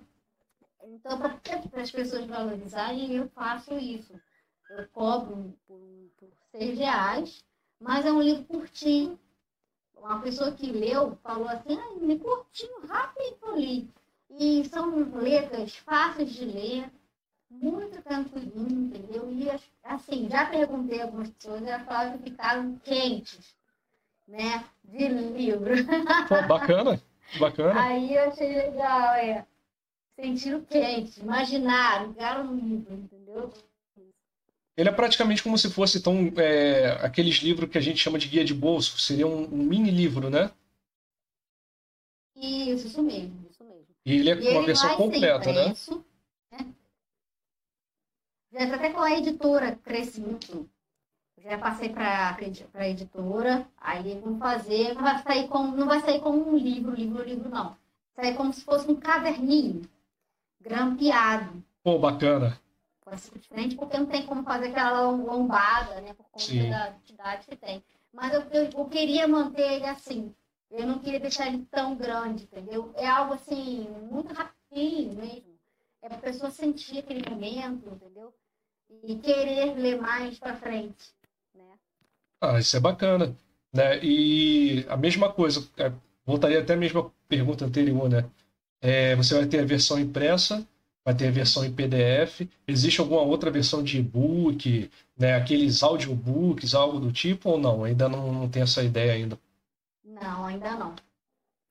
[0.83, 4.13] então para as pessoas valorizarem, eu faço isso.
[4.71, 5.81] Eu cobro por,
[6.19, 7.43] por seis reais,
[7.81, 9.19] mas é um livro curtinho,
[10.01, 13.89] uma pessoa que leu falou assim, ah, me curtinho, rápido ali.
[14.31, 16.91] E são letras fáceis de ler,
[17.51, 19.31] muito tranquilinho, entendeu?
[19.33, 19.49] E
[19.83, 23.57] assim, já perguntei a algumas pessoas, elas falaram que ficaram quentes,
[24.27, 24.65] né?
[24.85, 25.75] De livro.
[26.29, 27.01] Pô, bacana,
[27.39, 27.81] bacana.
[27.81, 29.47] Aí eu achei legal, é.
[30.15, 33.53] Sentiram quente, imaginaram, ficaram no livro, entendeu?
[34.79, 38.29] Ele é praticamente como se fosse então, é, aqueles livros que a gente chama de
[38.29, 40.53] guia de bolso, seria um, um mini livro, né?
[42.37, 43.87] Isso, isso mesmo, isso mesmo.
[44.07, 45.75] E ele é e uma ele versão completa, né?
[46.53, 46.75] né?
[48.53, 50.71] Já está até com a editora Crescimento.
[51.43, 52.37] Já passei para
[52.75, 56.95] a editora, aí vamos fazer, não vai sair como, não vai sair como um livro,
[56.95, 57.77] livro, livro, não.
[58.15, 59.83] Vai sair como se fosse um caderninho,
[60.61, 61.65] grampeado.
[61.83, 62.61] Pô, bacana.
[63.09, 66.13] Pode ser diferente, porque não tem como fazer aquela lombada, né?
[66.13, 66.69] Por conta Sim.
[66.69, 67.83] da quantidade que tem.
[68.13, 70.35] Mas eu, eu, eu queria manter ele assim,
[70.71, 72.93] eu não queria deixar ele tão grande, entendeu?
[72.97, 75.59] É algo assim, muito rapidinho mesmo.
[76.03, 78.35] É para a pessoa sentir aquele momento, entendeu?
[79.03, 81.15] E querer ler mais para frente,
[81.55, 81.79] né?
[82.43, 83.35] Ah, isso é bacana,
[83.73, 83.99] né?
[84.05, 85.91] E a mesma coisa, é,
[86.27, 88.29] voltaria até a mesma pergunta anterior, né?
[88.83, 90.67] É, você vai ter a versão impressa,
[91.09, 92.47] vai ter a versão em PDF.
[92.67, 95.37] Existe alguma outra versão de e-book, né?
[95.37, 97.83] Aqueles audiobooks, algo do tipo, ou não?
[97.83, 99.41] Ainda não, não tem essa ideia ainda.
[100.05, 100.95] Não, ainda não.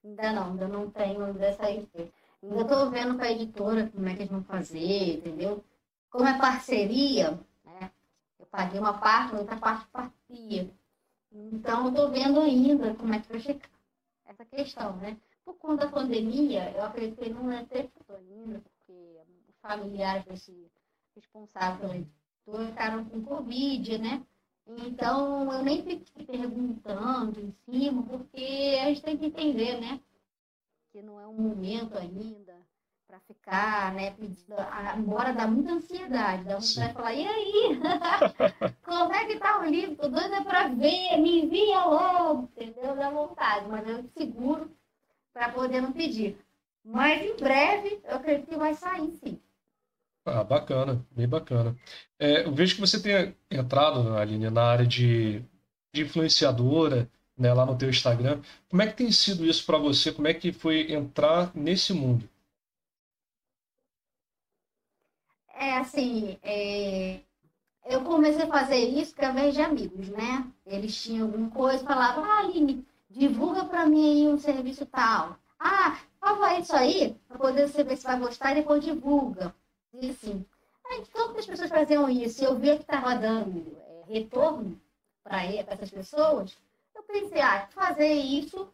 [0.03, 2.11] Ainda não, ainda não tenho dessa ideia.
[2.41, 5.63] Ainda estou vendo com a editora como é que eles vão fazer, entendeu?
[6.09, 7.91] Como é parceria, né?
[8.39, 10.67] Eu paguei uma parte, outra parte partia.
[11.31, 13.69] Então, estou vendo ainda como é que vai ficar
[14.25, 15.15] essa questão, né?
[15.45, 18.63] Por conta da pandemia, eu acredito que não é ter ainda,
[19.61, 20.71] familiares desse
[21.15, 24.23] responsável pela editora ficaram com Covid, né?
[24.67, 29.99] Então, eu nem fiquei perguntando em cima, porque a gente tem que entender, né?
[30.91, 32.55] Que não é um momento ainda
[33.07, 34.55] para ficar, né, pedindo,
[34.97, 37.79] embora dá muita ansiedade, dá vontade de falar, e aí?
[38.83, 39.95] Como é que tá o livro?
[39.95, 42.95] Tô doida para ver, me envia logo, entendeu?
[42.97, 44.69] Dá vontade, mas eu seguro
[45.31, 46.37] para poder não pedir.
[46.83, 49.39] Mas em breve, eu acredito que vai sair, sim.
[50.29, 51.73] Ah, bacana, bem bacana.
[52.19, 55.39] É, eu vejo que você tem entrado, Aline, na área de,
[55.93, 58.41] de influenciadora, né, lá no teu Instagram.
[58.69, 60.11] Como é que tem sido isso para você?
[60.11, 62.29] Como é que foi entrar nesse mundo?
[65.55, 67.21] É assim, é...
[67.85, 70.45] eu comecei a fazer isso através de amigos, né?
[70.65, 75.39] Eles tinham alguma coisa, falavam, ah, Aline, divulga para mim aí um serviço tal.
[75.57, 79.55] Ah, fala isso aí, para poder você ver se vai gostar e depois divulga
[79.99, 80.45] e assim,
[80.91, 84.79] então que as pessoas faziam isso, eu via que estava dando é, retorno
[85.23, 86.57] para essas pessoas,
[86.95, 88.71] eu pensei, ah, fazer isso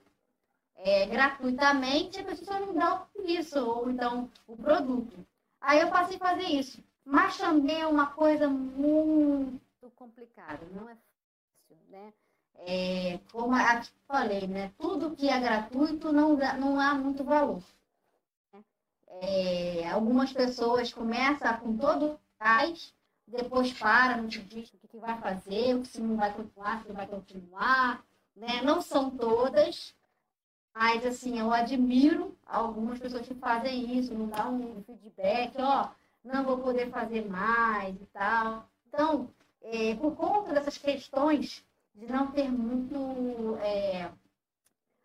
[0.75, 5.25] é, gratuitamente, a pessoa não dá isso, ou então o produto.
[5.61, 6.83] Aí eu passei a fazer isso.
[7.05, 9.59] Mas também é uma coisa muito
[9.95, 12.13] complicada, não é fácil, né?
[12.65, 14.71] É, como eu falei, né?
[14.77, 17.61] Tudo que é gratuito não, não há muito valor.
[19.21, 22.93] É, algumas pessoas começam com todo gás,
[23.27, 27.07] depois para, não te diz o que, vai fazer, se não vai continuar, se vai
[27.07, 28.03] continuar.
[28.35, 28.61] Né?
[28.63, 29.95] Não são todas,
[30.73, 35.89] mas assim, eu admiro algumas pessoas que fazem isso, não dão um feedback, ó,
[36.23, 38.67] não vou poder fazer mais e tal.
[38.87, 39.29] Então,
[39.61, 41.63] é, por conta dessas questões
[41.95, 43.57] de não ter muito.
[43.61, 44.03] É,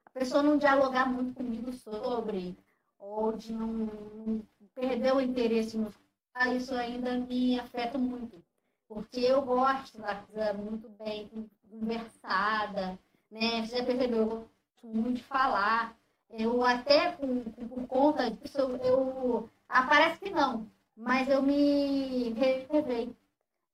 [0.05, 2.57] a pessoa não dialogar muito comigo sobre
[2.99, 4.43] ou de não, não
[4.75, 5.93] perder o interesse no
[6.41, 8.41] ah, isso ainda me afeta muito.
[8.87, 11.29] Porque eu gosto da coisa muito bem
[11.69, 12.97] conversada,
[13.29, 13.67] né?
[13.67, 14.51] Você já percebeu, eu gosto
[14.85, 15.97] muito de falar.
[16.31, 17.29] Eu até, por,
[17.69, 23.15] por conta disso, eu, eu ah, que não, mas eu me reservei.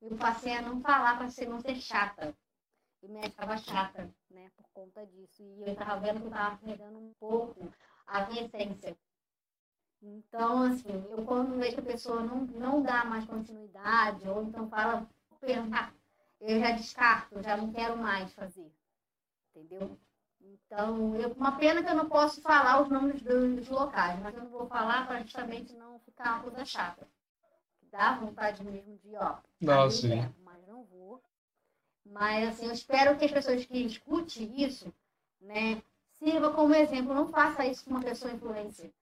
[0.00, 2.34] Eu passei a não falar para não ser chata.
[3.02, 5.42] E me achava chata, né, por conta disso.
[5.42, 7.70] E eu estava vendo que eu estava perdendo um pouco
[8.06, 8.96] a minha essência.
[10.02, 14.68] Então, assim, eu quando vejo que a pessoa não, não dá mais continuidade, ou então
[14.68, 15.08] fala,
[16.40, 18.70] eu já descarto, já não quero mais fazer.
[19.50, 19.98] Entendeu?
[20.40, 24.44] Então, eu, uma pena que eu não posso falar os nomes dos locais, mas eu
[24.44, 27.08] não vou falar para justamente não ficar uma coisa chata.
[27.90, 30.10] Dá vontade mesmo de, ó, não, sim.
[30.10, 31.22] Tempo, mas não vou.
[32.04, 34.92] Mas, assim, eu espero que as pessoas que escutem isso,
[35.40, 35.82] né,
[36.18, 37.14] sirva como exemplo.
[37.14, 38.92] Não faça isso com uma pessoa influencer.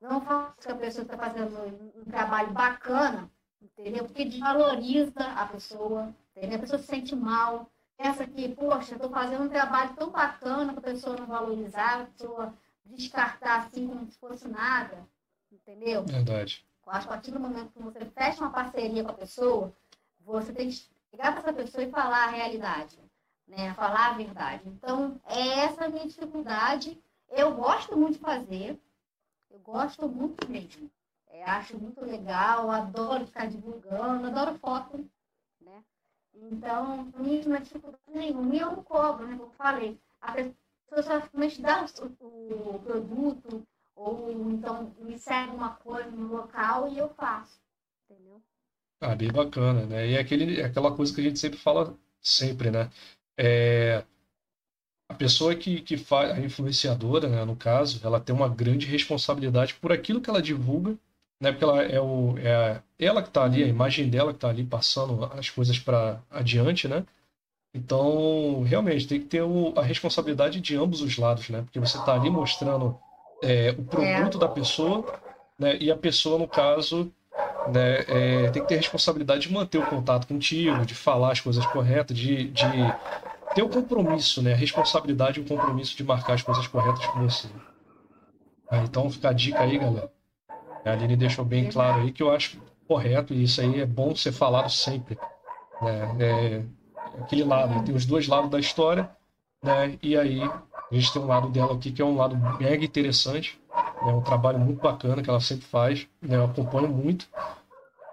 [0.00, 3.30] Não faça que a pessoa está fazendo um trabalho bacana,
[3.60, 4.04] entendeu?
[4.04, 6.58] Porque desvaloriza a pessoa, entendeu?
[6.58, 10.80] A pessoa se sente mal, pensa que, poxa, estou fazendo um trabalho tão bacana a
[10.80, 15.06] pessoa não valorizar, a pessoa descartar assim como se fosse nada.
[15.50, 16.04] Entendeu?
[16.04, 16.64] Verdade.
[16.86, 19.72] Eu acho que a partir do momento que você fecha uma parceria com a pessoa,
[20.20, 22.98] você tem que chegar para essa pessoa e falar a realidade,
[23.46, 23.74] né?
[23.74, 24.62] Falar a verdade.
[24.66, 26.98] Então, é essa a minha dificuldade.
[27.30, 28.80] Eu gosto muito de fazer,
[29.58, 30.90] eu gosto muito mesmo.
[31.28, 35.04] É, acho muito legal, adoro ficar divulgando, adoro foto,
[35.60, 35.84] né?
[36.34, 38.54] Então, para mim não é dificuldade nenhuma.
[38.54, 39.36] E eu não cobro, né?
[39.36, 40.32] Como falei, a
[40.88, 41.84] pessoa simplesmente dá
[42.20, 47.60] o, o produto, ou então me segue uma coisa no local e eu faço.
[48.08, 48.40] Entendeu?
[49.00, 50.08] Ah, bem bacana, né?
[50.08, 52.90] E é aquele, é aquela coisa que a gente sempre fala, sempre, né?
[53.36, 54.04] É,
[55.08, 59.74] a pessoa que, que faz, a influenciadora, né, no caso, ela tem uma grande responsabilidade
[59.74, 60.96] por aquilo que ela divulga,
[61.40, 61.52] né?
[61.52, 64.64] Porque ela é, o, é ela que está ali, a imagem dela que está ali
[64.64, 67.04] passando as coisas para adiante, né?
[67.72, 71.62] Então, realmente, tem que ter o, a responsabilidade de ambos os lados, né?
[71.62, 72.98] Porque você está ali mostrando
[73.42, 74.40] é, o produto é.
[74.40, 75.20] da pessoa,
[75.58, 75.76] né?
[75.80, 77.10] E a pessoa, no caso,
[77.72, 81.40] né, é, tem que ter a responsabilidade de manter o contato contigo, de falar as
[81.40, 82.64] coisas corretas, de, de
[83.54, 84.52] ter o compromisso, né?
[84.52, 87.48] A responsabilidade e o compromisso de marcar as coisas corretas com você.
[88.70, 90.12] Ah, então fica a dica aí, galera.
[90.84, 94.14] A Aline deixou bem claro aí que eu acho correto e isso aí é bom
[94.14, 95.18] ser falado sempre.
[95.82, 96.16] Né?
[96.20, 96.62] É,
[97.20, 99.10] aquele lado, tem os dois lados da história,
[99.62, 99.98] né?
[100.02, 103.60] E aí a gente tem um lado dela aqui que é um lado mega interessante,
[104.02, 104.12] é né?
[104.12, 106.36] um trabalho muito bacana que ela sempre faz, né?
[106.36, 107.26] Eu acompanho muito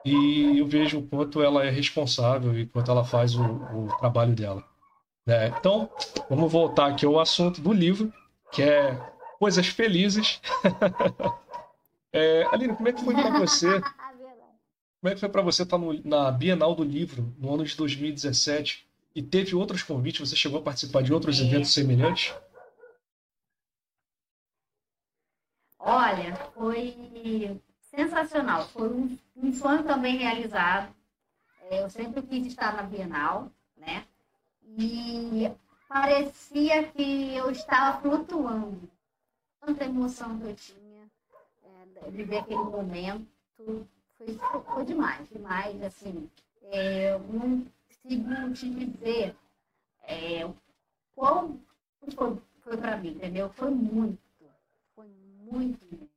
[0.03, 4.35] e eu vejo o quanto ela é responsável e quanto ela faz o, o trabalho
[4.35, 4.63] dela.
[5.25, 5.47] Né?
[5.47, 5.89] Então,
[6.29, 8.13] vamos voltar aqui ao assunto do livro,
[8.51, 8.95] que é
[9.39, 10.39] Coisas Felizes.
[12.13, 13.81] é, Aline, como é que foi para você?
[13.81, 17.75] Como é que foi para você estar no, na Bienal do Livro no ano de
[17.75, 20.29] 2017 e teve outros convites?
[20.29, 21.43] Você chegou a participar de outros é.
[21.43, 22.33] eventos semelhantes?
[25.79, 28.67] Olha, foi sensacional.
[28.69, 30.93] Foi um, um sonho também realizado.
[31.69, 34.05] É, eu sempre quis estar na Bienal, né?
[34.77, 35.51] E
[35.87, 38.89] parecia que eu estava flutuando.
[39.61, 41.09] Tanta emoção que eu tinha,
[41.63, 43.27] é, viver aquele momento,
[44.17, 44.37] foi,
[44.73, 46.29] foi demais, demais, assim.
[46.63, 49.35] É, eu não consigo te dizer
[50.03, 50.47] é,
[51.15, 51.59] quão
[52.15, 53.49] foi, foi para mim, entendeu?
[53.49, 54.19] Foi muito,
[54.95, 55.07] foi
[55.39, 56.09] muito mesmo.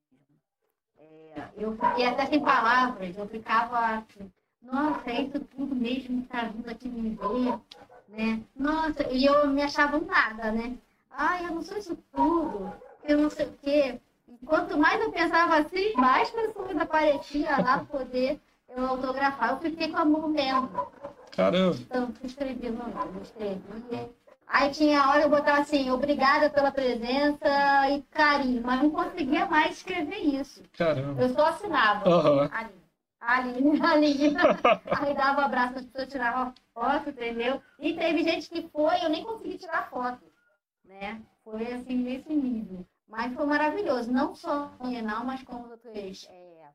[0.98, 4.30] É, eu fiquei até sem palavras, eu ficava assim,
[4.60, 7.60] nossa, é isso tudo mesmo que está vindo aqui me ver
[8.08, 8.40] né?
[8.56, 10.76] Nossa, e eu me achava um nada, né?
[11.10, 12.72] Ai, eu não sou isso tudo,
[13.04, 14.00] eu não sei o quê.
[14.28, 19.50] E quanto mais eu pensava assim, mais pessoas apareciam lá poder eu autografar.
[19.50, 20.70] Eu fiquei com a mão mesmo.
[21.34, 21.76] Caramba.
[21.80, 24.10] Então, escrevi no nome, escrevi.
[24.46, 29.76] Aí tinha hora eu botava assim, obrigada pela presença e carinho, mas não conseguia mais
[29.76, 30.62] escrever isso.
[30.76, 31.20] Caramba.
[31.20, 32.08] Eu só assinava.
[32.08, 32.48] Uhum.
[32.50, 32.70] Ali,
[33.20, 34.36] ali, ali.
[34.86, 37.62] Aí dava um abraço para as pessoas, tirava foto, entendeu?
[37.78, 40.24] E teve gente que foi, eu nem consegui tirar foto,
[40.84, 41.22] né?
[41.44, 42.86] Foi assim, nesse nível.
[43.08, 46.68] Mas foi maravilhoso, não só a Bienal, mas como outras é,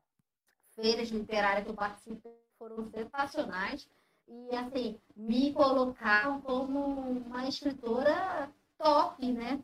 [0.74, 3.88] feiras literárias que eu participei foram sensacionais.
[4.26, 9.62] E, assim, me colocaram como uma escritora top, né?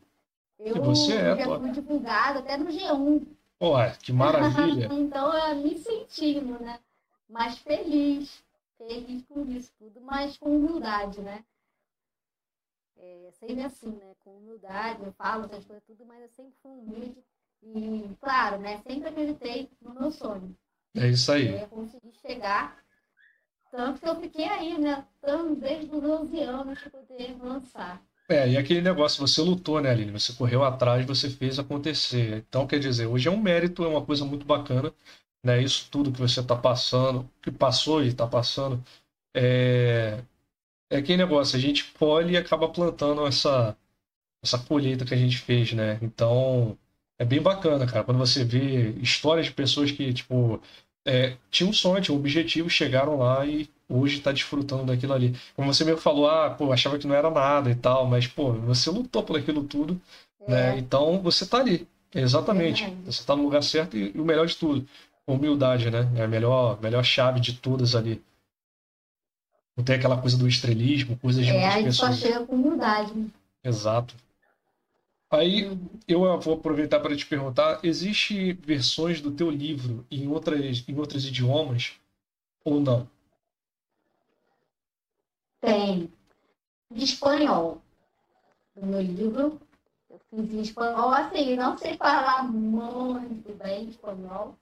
[0.59, 3.27] Eu você é fui divulgada até no G1.
[3.63, 4.89] Ué, que maravilha!
[4.93, 6.81] então, eu me sentindo, né?
[7.29, 8.43] Mais feliz
[8.89, 11.45] feliz com isso tudo, mas com humildade, né?
[12.97, 14.15] É, sempre assim, né?
[14.21, 17.23] Com humildade, eu falo essas coisas tudo, mas eu sempre fui humilde
[17.63, 18.79] e, claro, né?
[18.79, 20.57] Sempre acreditei no meu sonho.
[20.95, 21.49] É isso aí.
[21.49, 22.83] É, consegui chegar,
[23.71, 25.07] tanto que eu fiquei aí, né?
[25.21, 28.03] Tanto desde os 12 anos para poder lançar.
[28.31, 30.13] É, e aquele negócio, você lutou, né, Aline?
[30.13, 32.45] Você correu atrás, você fez acontecer.
[32.49, 34.95] Então, quer dizer, hoje é um mérito, é uma coisa muito bacana
[35.43, 35.63] né?
[35.63, 38.83] Isso tudo que você está passando, que passou e está passando,
[39.35, 40.23] é,
[40.91, 43.77] é aquele negócio, a gente colhe e acaba plantando essa,
[44.45, 45.99] essa colheita que a gente fez, né?
[46.03, 46.79] Então,
[47.19, 50.61] é bem bacana, cara, quando você vê histórias de pessoas que, tipo,
[51.07, 55.37] é, tinham um sonho, um objetivo, chegaram lá e hoje está desfrutando daquilo ali.
[55.57, 58.53] Como você mesmo falou, ah, pô, achava que não era nada e tal, mas, pô,
[58.53, 60.01] você lutou por aquilo tudo,
[60.47, 60.71] né?
[60.71, 60.73] é.
[60.73, 60.79] né?
[60.79, 61.87] Então, você está ali.
[62.15, 62.85] Exatamente.
[62.85, 64.87] É você está no lugar certo e, e, o melhor de tudo,
[65.27, 66.09] humildade, né?
[66.17, 68.23] É a melhor, melhor chave de todas ali.
[69.77, 72.11] Não tem aquela coisa do estrelismo, coisas de é, muitas pessoas.
[72.11, 73.13] É, só chega com humildade.
[73.63, 74.15] Exato.
[75.31, 75.79] Aí
[76.09, 81.25] eu vou aproveitar para te perguntar: existe versões do teu livro em outras em outros
[81.25, 81.93] idiomas
[82.65, 83.09] ou não?
[85.61, 86.13] Tem.
[86.91, 87.81] De espanhol.
[88.75, 89.61] O meu livro
[90.11, 94.57] eu fiz em espanhol, assim, não sei falar muito bem espanhol,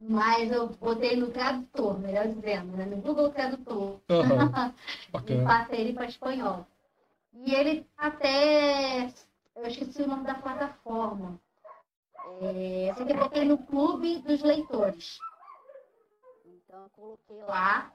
[0.00, 2.84] mas eu botei no tradutor, melhor dizendo, né?
[2.84, 4.00] no Google Tradutor.
[4.08, 4.74] Uhum.
[5.26, 6.64] e passei ele para espanhol.
[7.32, 9.12] E ele até.
[9.56, 11.40] Eu esqueci o nome da plataforma.
[12.40, 15.18] É, eu sei que eu botei no Clube dos Leitores.
[16.44, 17.92] Então eu coloquei lá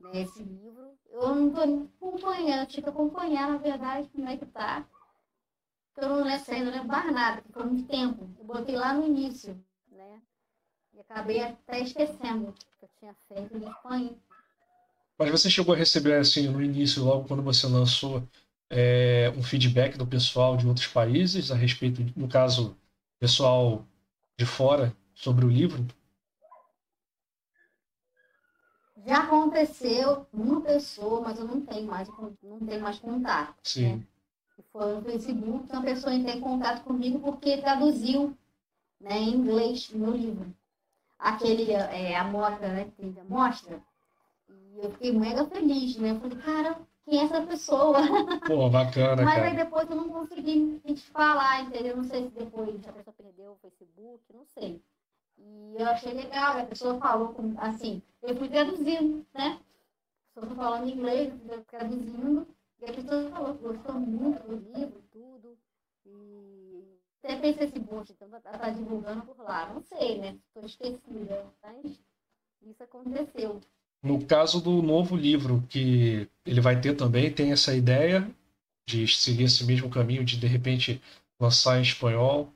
[0.00, 0.96] né, esse livro.
[1.10, 4.86] Eu não estou acompanhando, tinha que acompanhar, na verdade, como é que tá.
[5.96, 8.28] Eu não lembro, não lembro nada, foi muito tempo.
[8.38, 9.58] Eu botei lá no início,
[9.90, 10.20] né?
[10.92, 14.18] E acabei até esquecendo que eu tinha feito em espanhol.
[15.18, 18.22] Mas você chegou a receber, assim, no início, logo quando você lançou,
[18.68, 22.76] é, um feedback do pessoal de outros países a respeito, no caso,
[23.18, 23.86] pessoal
[24.38, 25.86] de fora, sobre o livro?
[29.06, 32.08] Já aconteceu uma pessoa, mas eu não tenho mais,
[32.42, 33.54] não tenho mais contato.
[33.62, 33.96] Sim.
[33.96, 34.02] Né?
[34.72, 38.36] Foi no Facebook, uma pessoa entrou em contato comigo porque traduziu
[39.00, 40.52] né, em inglês meu livro.
[41.18, 43.80] Aquele, é, a mostra, né, que mostra.
[44.48, 46.10] E eu fiquei mega feliz, né?
[46.10, 47.98] Eu falei, cara, quem é essa pessoa?
[48.46, 49.46] Pô, bacana, Mas cara.
[49.48, 51.96] aí depois eu não consegui te falar, entendeu?
[51.96, 54.82] Não sei se depois a pessoa perdeu o Facebook, não sei.
[55.38, 59.60] E eu achei legal, a pessoa falou assim, eu fui traduzindo, né?
[60.34, 61.32] A pessoa falando inglês,
[61.68, 62.46] traduzindo,
[62.80, 65.56] e a pessoa falou que gostou muito do livro, tudo.
[66.04, 66.84] E
[67.22, 69.72] até pensei assim, poxa, então tá, tá divulgando por lá.
[69.72, 70.36] Não sei, né?
[70.48, 72.00] Estou esquecida, mas
[72.62, 73.60] isso aconteceu.
[74.02, 78.30] No caso do novo livro que ele vai ter também, tem essa ideia
[78.86, 81.02] de seguir esse mesmo caminho, de de repente
[81.40, 82.52] lançar em espanhol?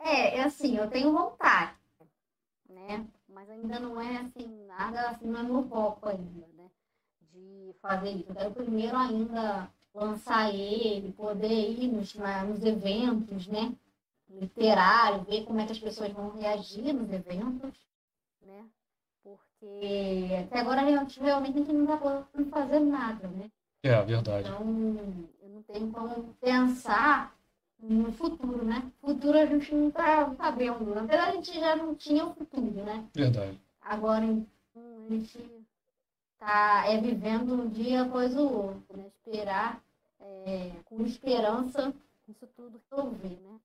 [0.00, 1.76] É, é assim, eu tenho vontade,
[2.68, 3.06] né?
[3.28, 6.70] Mas ainda não é assim, nada assim, não é meu foco ainda, né?
[7.32, 8.30] De fazer isso.
[8.30, 13.74] Eu quero primeiro ainda lançar ele, poder ir nos, na, nos eventos, né?
[14.28, 17.74] Literário, ver como é que as pessoas vão reagir nos eventos,
[18.42, 18.64] né?
[19.22, 23.50] Porque até agora realmente, realmente a gente não está podendo fazer nada, né?
[23.82, 24.48] É, verdade.
[24.48, 24.60] Então,
[25.42, 27.37] eu não tenho como pensar
[27.80, 28.90] no futuro, né?
[29.00, 30.94] Futuro a gente não está sabendo.
[30.94, 33.04] Na verdade, a gente já não tinha o futuro, né?
[33.14, 33.58] Verdade.
[33.80, 35.38] Agora, a gente
[36.34, 39.06] está é, vivendo um dia após o outro, né?
[39.06, 39.82] Esperar,
[40.20, 41.92] é, com esperança,
[42.28, 43.58] isso tudo resolver, né?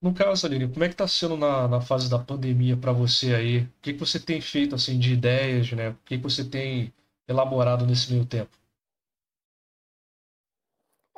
[0.00, 3.34] No caso, Aline, como é que está sendo na, na fase da pandemia para você
[3.34, 3.58] aí?
[3.60, 5.90] O que, que você tem feito assim de ideias, né?
[5.90, 6.92] O que, que você tem
[7.28, 8.50] elaborado nesse meio tempo?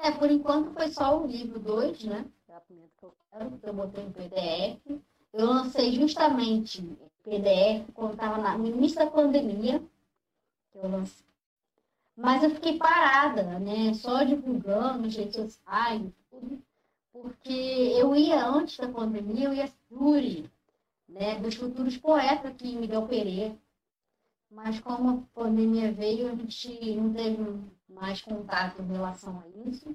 [0.05, 2.26] É, por enquanto foi só o livro 2, né?
[2.46, 2.74] É que
[3.07, 5.02] eu quero, que eu botei em PDF.
[5.32, 6.82] Eu lancei justamente
[7.22, 9.82] PDF quando estava no início da pandemia.
[10.70, 11.24] Que eu lancei.
[12.14, 13.94] Mas eu fiquei parada, né?
[13.94, 16.62] Só divulgando nas redes sociais, tudo.
[17.11, 20.50] Porque eu ia, antes da pandemia, eu ia Júri,
[21.09, 21.38] né?
[21.38, 23.57] Dos futuros poetas aqui em Miguel Pereira.
[24.50, 27.42] Mas como a pandemia veio, a gente não teve
[27.95, 29.95] mais contato em relação a isso.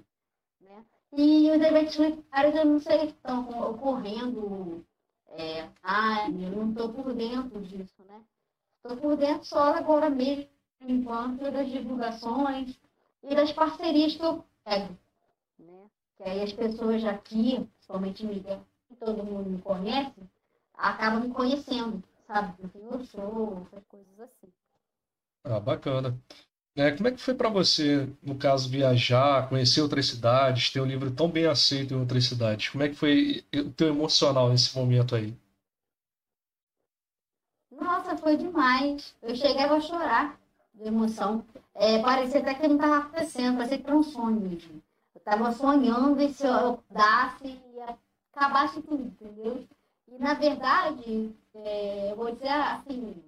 [0.62, 0.86] Né?
[1.14, 4.86] E os eventos literários eu não sei se estão ocorrendo.
[5.32, 8.22] É, eu não estou por dentro disso, né?
[8.78, 10.50] Estou por dentro só agora mesmo,
[10.82, 12.80] enquanto das divulgações
[13.24, 14.97] e das parcerias que eu pego.
[15.60, 15.89] Né?
[16.18, 20.20] Que aí as pessoas aqui, principalmente Miguel, que todo mundo me conhece,
[20.74, 22.56] acabam me conhecendo, sabe?
[22.74, 24.52] Eu sou, essas coisas assim.
[25.43, 26.20] Ah, bacana.
[26.80, 30.86] É, como é que foi para você, no caso, viajar, conhecer outras cidades, ter um
[30.86, 32.70] livro tão bem aceito em outras cidades?
[32.70, 35.38] Como é que foi o teu emocional nesse momento aí?
[37.70, 39.14] Nossa, foi demais.
[39.22, 40.40] Eu chegava a chorar
[40.74, 41.44] de emoção.
[41.76, 44.82] É, parecia até que não estava acontecendo, parecia que era um sonho mesmo.
[45.14, 47.98] Eu estava sonhando e se eu dasse, ia
[48.34, 49.66] acabasse tudo, entendeu?
[50.08, 53.22] E, na verdade, é, eu vou dizer assim,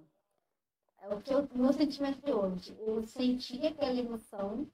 [1.10, 2.76] o que eu, meu sentimento de hoje.
[2.80, 4.66] Eu senti aquela emoção,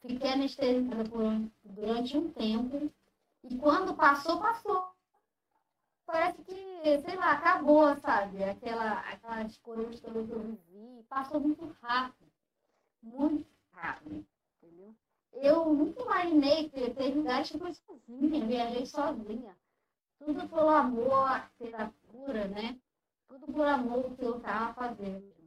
[0.00, 1.22] fiquei anestesiada por,
[1.64, 2.92] durante um tempo,
[3.44, 4.90] e quando passou, passou.
[6.04, 8.42] Parece que, sei lá, acabou, sabe?
[8.44, 12.30] Aquela, aquelas coisas que eu vivi, passou muito rápido.
[13.02, 14.26] Muito rápido,
[14.62, 14.94] entendeu?
[15.32, 19.56] Eu nunca imaginei que teve lugares que eu fui sozinha, viajei sozinha.
[20.18, 22.78] Tudo pelo amor, pela cura, né?
[23.26, 25.39] Tudo por amor que eu estava fazendo.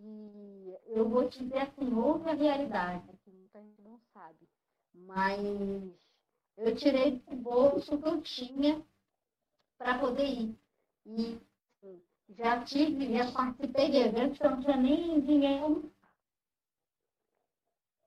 [0.00, 4.48] E eu vou te dizer assim, outra realidade, que muita gente não sabe.
[4.94, 5.40] Mas
[6.56, 8.84] eu tirei do bolso que eu tinha
[9.76, 10.56] para poder ir.
[11.06, 11.40] E
[11.82, 15.92] assim, já tive, já participei de eventos que eu não tinha nem dinheiro.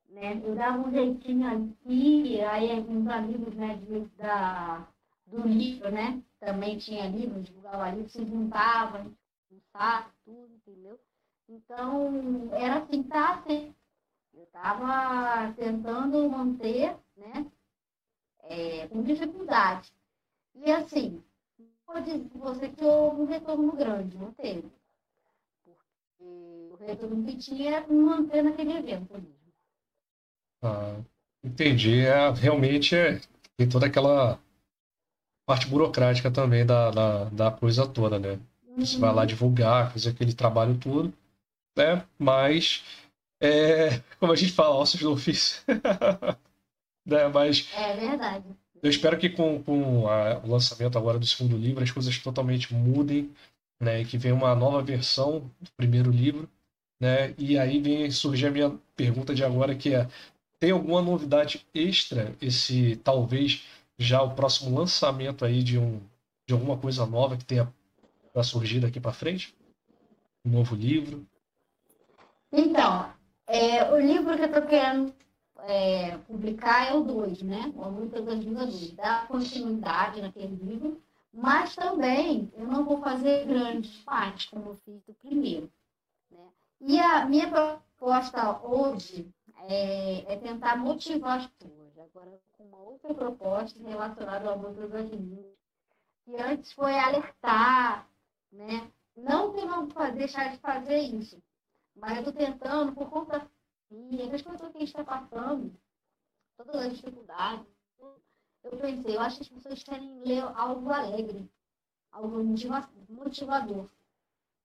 [0.09, 0.41] Né?
[0.43, 4.87] Eu dava um jeitinho aqui, aí uns amigos né, de, da,
[5.25, 6.21] do livro, né?
[6.41, 9.05] também tinha livro, divulgava livro, se juntava,
[9.51, 10.99] um saco, tudo, entendeu?
[11.51, 13.75] Então, era assim, tá assim.
[14.33, 17.45] Eu estava tentando manter, né?
[18.43, 19.91] É, com dificuldade.
[20.55, 21.21] E assim,
[21.85, 24.71] vou dizer você que houve um retorno grande, não teve.
[25.65, 29.35] Porque o retorno que tinha era manter naquele evento mesmo.
[30.61, 31.01] Ah,
[31.43, 32.05] entendi.
[32.05, 33.19] É, realmente é,
[33.57, 34.39] tem toda aquela
[35.45, 38.39] parte burocrática também da, da, da coisa toda, né?
[38.77, 39.27] Você vai lá uhum.
[39.27, 41.13] divulgar, fazer aquele trabalho todo,
[41.75, 42.05] né?
[42.17, 42.83] Mas,
[43.41, 45.61] é, como a gente fala, ossos do ofício.
[47.05, 47.27] né?
[47.27, 48.45] Mas, é verdade.
[48.81, 52.73] Eu espero que com, com a, o lançamento agora do segundo livro as coisas totalmente
[52.73, 53.29] mudem,
[53.79, 54.03] né?
[54.03, 56.49] Que venha uma nova versão do primeiro livro,
[56.99, 57.33] né?
[57.37, 60.07] E aí vem surgir a minha pergunta de agora, que é
[60.59, 63.63] tem alguma novidade extra esse talvez
[63.97, 65.99] já o próximo lançamento aí de um
[66.47, 67.71] de alguma coisa nova que tenha
[68.33, 69.53] para surgir daqui para frente?
[70.45, 71.25] Um novo livro?
[72.51, 73.13] Então,
[73.47, 75.13] é, o livro que eu estou querendo
[75.59, 77.71] é, publicar é o 2, né?
[77.75, 78.91] O Luta das Vingadores.
[78.91, 81.01] Dá continuidade naquele livro,
[81.33, 85.71] mas também eu não vou fazer grandes partes como eu fiz do primeiro.
[86.29, 86.47] Né?
[86.81, 89.27] E a minha proposta hoje
[89.69, 91.97] é, é tentar motivar as pessoas.
[91.97, 95.55] Agora, com uma outra proposta relacionada ao amor das línguas,
[96.25, 98.07] que antes foi alertar,
[98.51, 98.91] né?
[99.15, 101.41] Não que não deixar de fazer isso,
[101.95, 105.73] mas eu estou tentando, por conta da das coisas que a gente está passando,
[106.57, 107.65] todas as dificuldades,
[108.63, 111.49] eu pensei, eu acho que as pessoas querem ler algo alegre,
[112.11, 112.43] algo
[113.09, 113.89] motivador.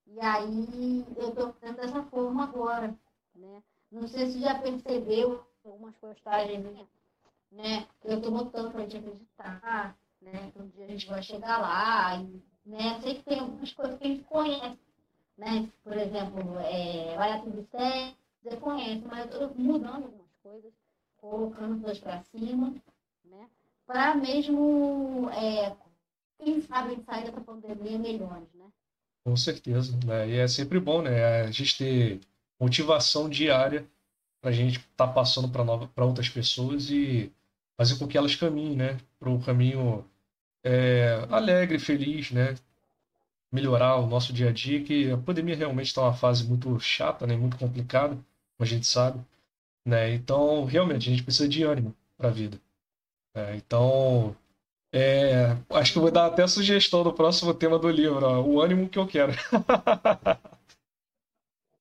[0.06, 2.96] E aí eu estou fazendo dessa forma agora,
[3.34, 3.62] né?
[3.90, 6.88] Não sei se já percebeu algumas postagens minhas,
[7.50, 7.88] né?
[8.04, 10.50] Eu estou botando para a gente acreditar, né?
[10.52, 13.00] Que um dia a gente vai chegar lá, e, né?
[13.00, 14.78] Sei que tem algumas coisas que a gente conhece,
[15.36, 15.68] né?
[15.82, 20.72] Por exemplo, é, vai tudo certo, você conhece, mas eu mudando algumas coisas,
[21.16, 22.74] colocando coisas para cima,
[23.24, 23.48] né?
[23.86, 25.76] Para mesmo, é,
[26.38, 28.66] quem sabe, sair dessa pandemia melhores, né?
[29.24, 30.28] Com certeza, né?
[30.28, 31.42] E é sempre bom, né?
[31.42, 32.20] A gente ter
[32.60, 33.86] motivação diária
[34.40, 37.32] para a gente estar tá passando para outras pessoas e
[37.76, 38.98] fazer com que elas caminhem, né?
[39.18, 40.04] Para um caminho
[40.62, 42.54] é, alegre, feliz, né?
[43.56, 47.26] Melhorar o nosso dia a dia, que a pandemia realmente está uma fase muito chata,
[47.26, 47.34] né?
[47.36, 48.24] Muito complicada, como
[48.60, 49.18] a gente sabe,
[49.82, 50.12] né?
[50.12, 52.60] Então, realmente, a gente precisa de ânimo para a vida.
[53.34, 53.56] Né?
[53.56, 54.36] Então,
[54.92, 58.60] é, acho que eu vou dar até sugestão do próximo tema do livro, ó, o
[58.60, 59.32] ânimo que eu quero.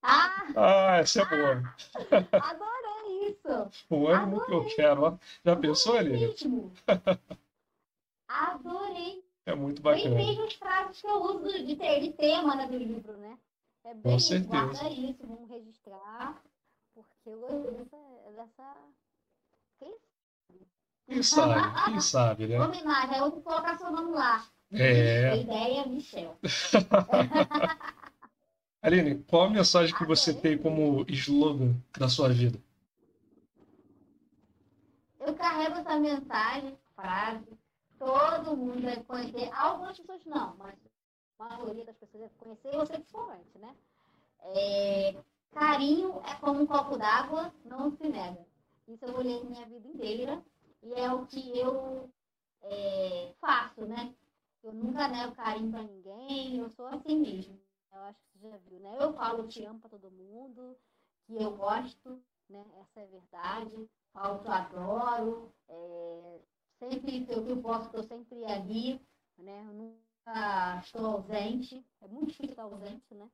[0.08, 1.76] Ah, ah essa é boa.
[2.32, 3.72] Adorei isso.
[3.90, 4.46] O ânimo Adorei.
[4.46, 5.02] que eu quero.
[5.02, 5.18] Ó.
[5.44, 6.32] Já pensou, Aline?
[8.30, 9.25] Adorei.
[9.46, 10.16] É muito bacana.
[10.16, 13.38] Bem mesmo as frases que eu uso de, ter, de tema né, do livro, né?
[13.84, 14.50] É bem Com certeza.
[14.50, 16.42] Guarda isso, vamos registrar,
[16.94, 17.98] porque eu gosto dessa...
[18.36, 18.76] dessa...
[21.08, 21.84] Quem sabe?
[21.86, 22.60] Quem sabe, né?
[22.60, 24.44] Homenagem, eu vou colocar seu nome lá.
[24.72, 25.30] É.
[25.30, 26.36] A ideia é Michel.
[28.82, 32.60] Aline, qual a mensagem que você tem como slogan da sua vida?
[35.20, 37.46] Eu carrego essa mensagem, frase,
[37.98, 39.52] todo mundo vai conhecer.
[39.54, 40.78] Algumas pessoas não, mas
[41.40, 43.76] a maioria das pessoas vai conhecer, você principalmente, né?
[44.42, 48.46] É, carinho é como um copo d'água, não se nega.
[48.88, 50.44] Isso eu olhei minha vida inteira
[50.84, 52.10] e é o que eu
[52.62, 54.14] é, faço, né?
[54.64, 57.60] Eu nunca nego carinho para ninguém, eu sou assim mesmo.
[57.92, 58.98] Eu acho que você já viu, né?
[59.00, 60.76] Eu falo te amo para todo mundo,
[61.26, 62.66] que eu gosto, né?
[62.82, 63.90] Essa é a verdade.
[64.12, 65.54] Falo que eu adoro.
[65.68, 66.40] É,
[66.80, 69.02] sempre que eu posso, estou sempre ali,
[69.38, 69.66] né?
[69.68, 71.86] Eu nunca estou ausente.
[72.02, 73.30] É muito difícil estar ausente, né?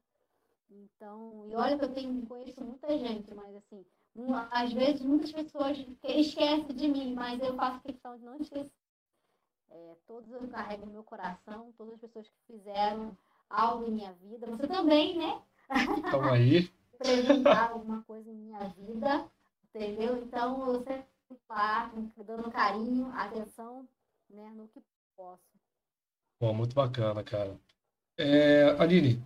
[0.70, 3.86] Então, e olha que eu tenho, conheço muita gente, mas assim,
[4.52, 8.72] às vezes muitas pessoas esquecem de mim, mas eu faço questão de não esquecer.
[9.70, 13.18] É, todos eu carrego no meu coração, todas as pessoas que fizeram
[13.50, 14.48] algo em minha vida.
[14.48, 15.42] Você também, né?
[15.98, 16.72] Então aí.
[16.96, 19.28] Apresentar alguma coisa em minha vida,
[19.74, 20.18] entendeu?
[20.18, 21.06] Então, eu sempre
[22.26, 23.88] dando carinho, atenção,
[24.30, 24.82] né, no que
[25.16, 25.42] posso.
[26.40, 27.58] Bom, muito bacana, cara.
[28.18, 29.22] É, Aline,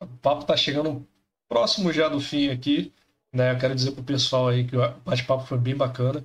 [0.00, 1.06] o papo tá chegando
[1.48, 2.92] próximo já do fim aqui,
[3.32, 3.52] né?
[3.52, 6.24] Eu quero dizer pro pessoal aí que o bate-papo foi bem bacana.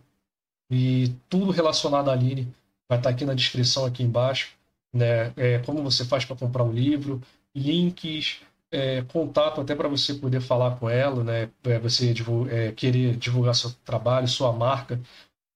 [0.69, 2.43] E tudo relacionado à Aline
[2.89, 4.55] vai estar tá aqui na descrição aqui embaixo,
[4.93, 5.33] né?
[5.35, 7.21] É, como você faz para comprar um livro,
[7.55, 8.41] links,
[8.71, 11.49] é, contato até para você poder falar com ela, né?
[11.81, 12.13] Você
[12.49, 14.99] é, querer divulgar seu trabalho, sua marca.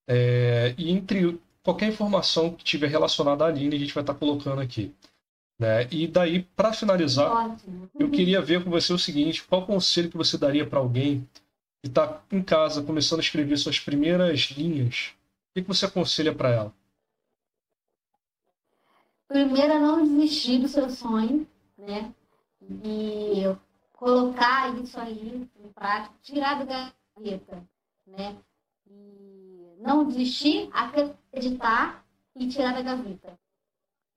[0.08, 4.60] É, e entre qualquer informação que tiver relacionada à Aline, a gente vai estar colocando
[4.60, 4.94] aqui.
[5.58, 5.86] Né?
[5.90, 7.88] E daí, para finalizar, Ótimo.
[7.98, 11.28] eu queria ver com você o seguinte: qual conselho que você daria para alguém
[11.82, 15.12] que está em casa começando a escrever suas primeiras linhas?
[15.50, 16.74] O que, que você aconselha para ela?
[19.28, 21.46] Primeiro, é não desistir do seu sonho,
[21.78, 22.12] né?
[22.84, 23.42] E
[23.92, 27.62] colocar isso aí em prática, tirar da gaveta,
[28.06, 28.36] né?
[28.86, 32.04] E não desistir, acreditar
[32.34, 33.38] e tirar da gaveta.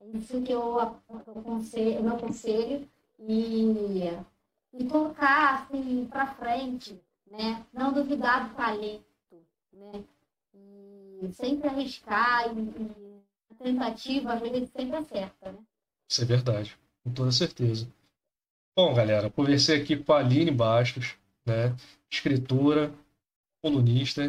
[0.00, 0.78] É isso que eu,
[1.08, 2.88] eu conselho, meu conselho.
[3.18, 4.10] E,
[4.72, 7.64] e tocar assim para frente, né?
[7.72, 9.04] Não duvidar do talento,
[9.72, 10.04] né?
[10.52, 15.58] E sempre arriscar e, e a tentativa às vezes sempre acerta, né?
[16.08, 17.88] Isso é verdade, com toda certeza.
[18.78, 21.14] Bom, galera, conversei aqui com a Aline Bastos,
[21.46, 21.74] né?
[22.10, 22.92] Escritora,
[23.62, 24.28] colunista.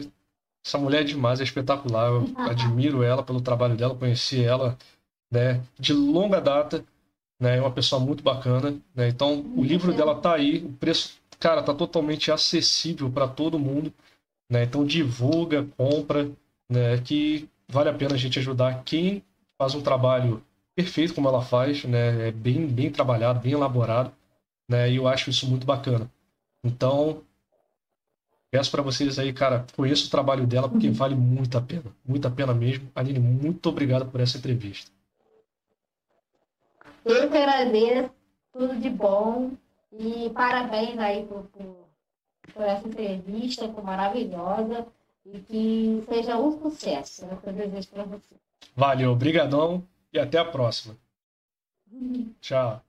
[0.66, 2.10] Essa mulher é demais, é espetacular.
[2.10, 4.78] Eu admiro ela pelo trabalho dela, conheci ela
[5.32, 6.86] né, de longa data,
[7.40, 11.20] né, é uma pessoa muito bacana, né, então o livro dela tá aí, o preço,
[11.40, 13.94] cara, tá totalmente acessível para todo mundo,
[14.50, 16.32] né, então divulga, compra,
[16.72, 19.24] né, que vale a pena a gente ajudar quem
[19.58, 20.42] faz um trabalho
[20.76, 24.14] perfeito como ela faz, né, é bem, bem trabalhado, bem elaborado,
[24.68, 26.10] né, e eu acho isso muito bacana.
[26.64, 27.24] Então,
[28.52, 32.28] peço para vocês aí, cara, conheça o trabalho dela porque vale muito a pena, muito
[32.28, 32.90] a pena mesmo.
[32.96, 34.92] Aline, muito obrigado por essa entrevista.
[37.06, 38.12] Eu que agradeço,
[38.52, 39.52] tudo de bom.
[39.92, 41.88] E parabéns aí por, por,
[42.54, 44.86] por essa entrevista, foi maravilhosa.
[45.26, 47.26] E que seja um sucesso.
[47.26, 48.36] É o que eu desejo para você.
[48.76, 50.98] Valeu, obrigadão e até a próxima.
[52.42, 52.82] Tchau.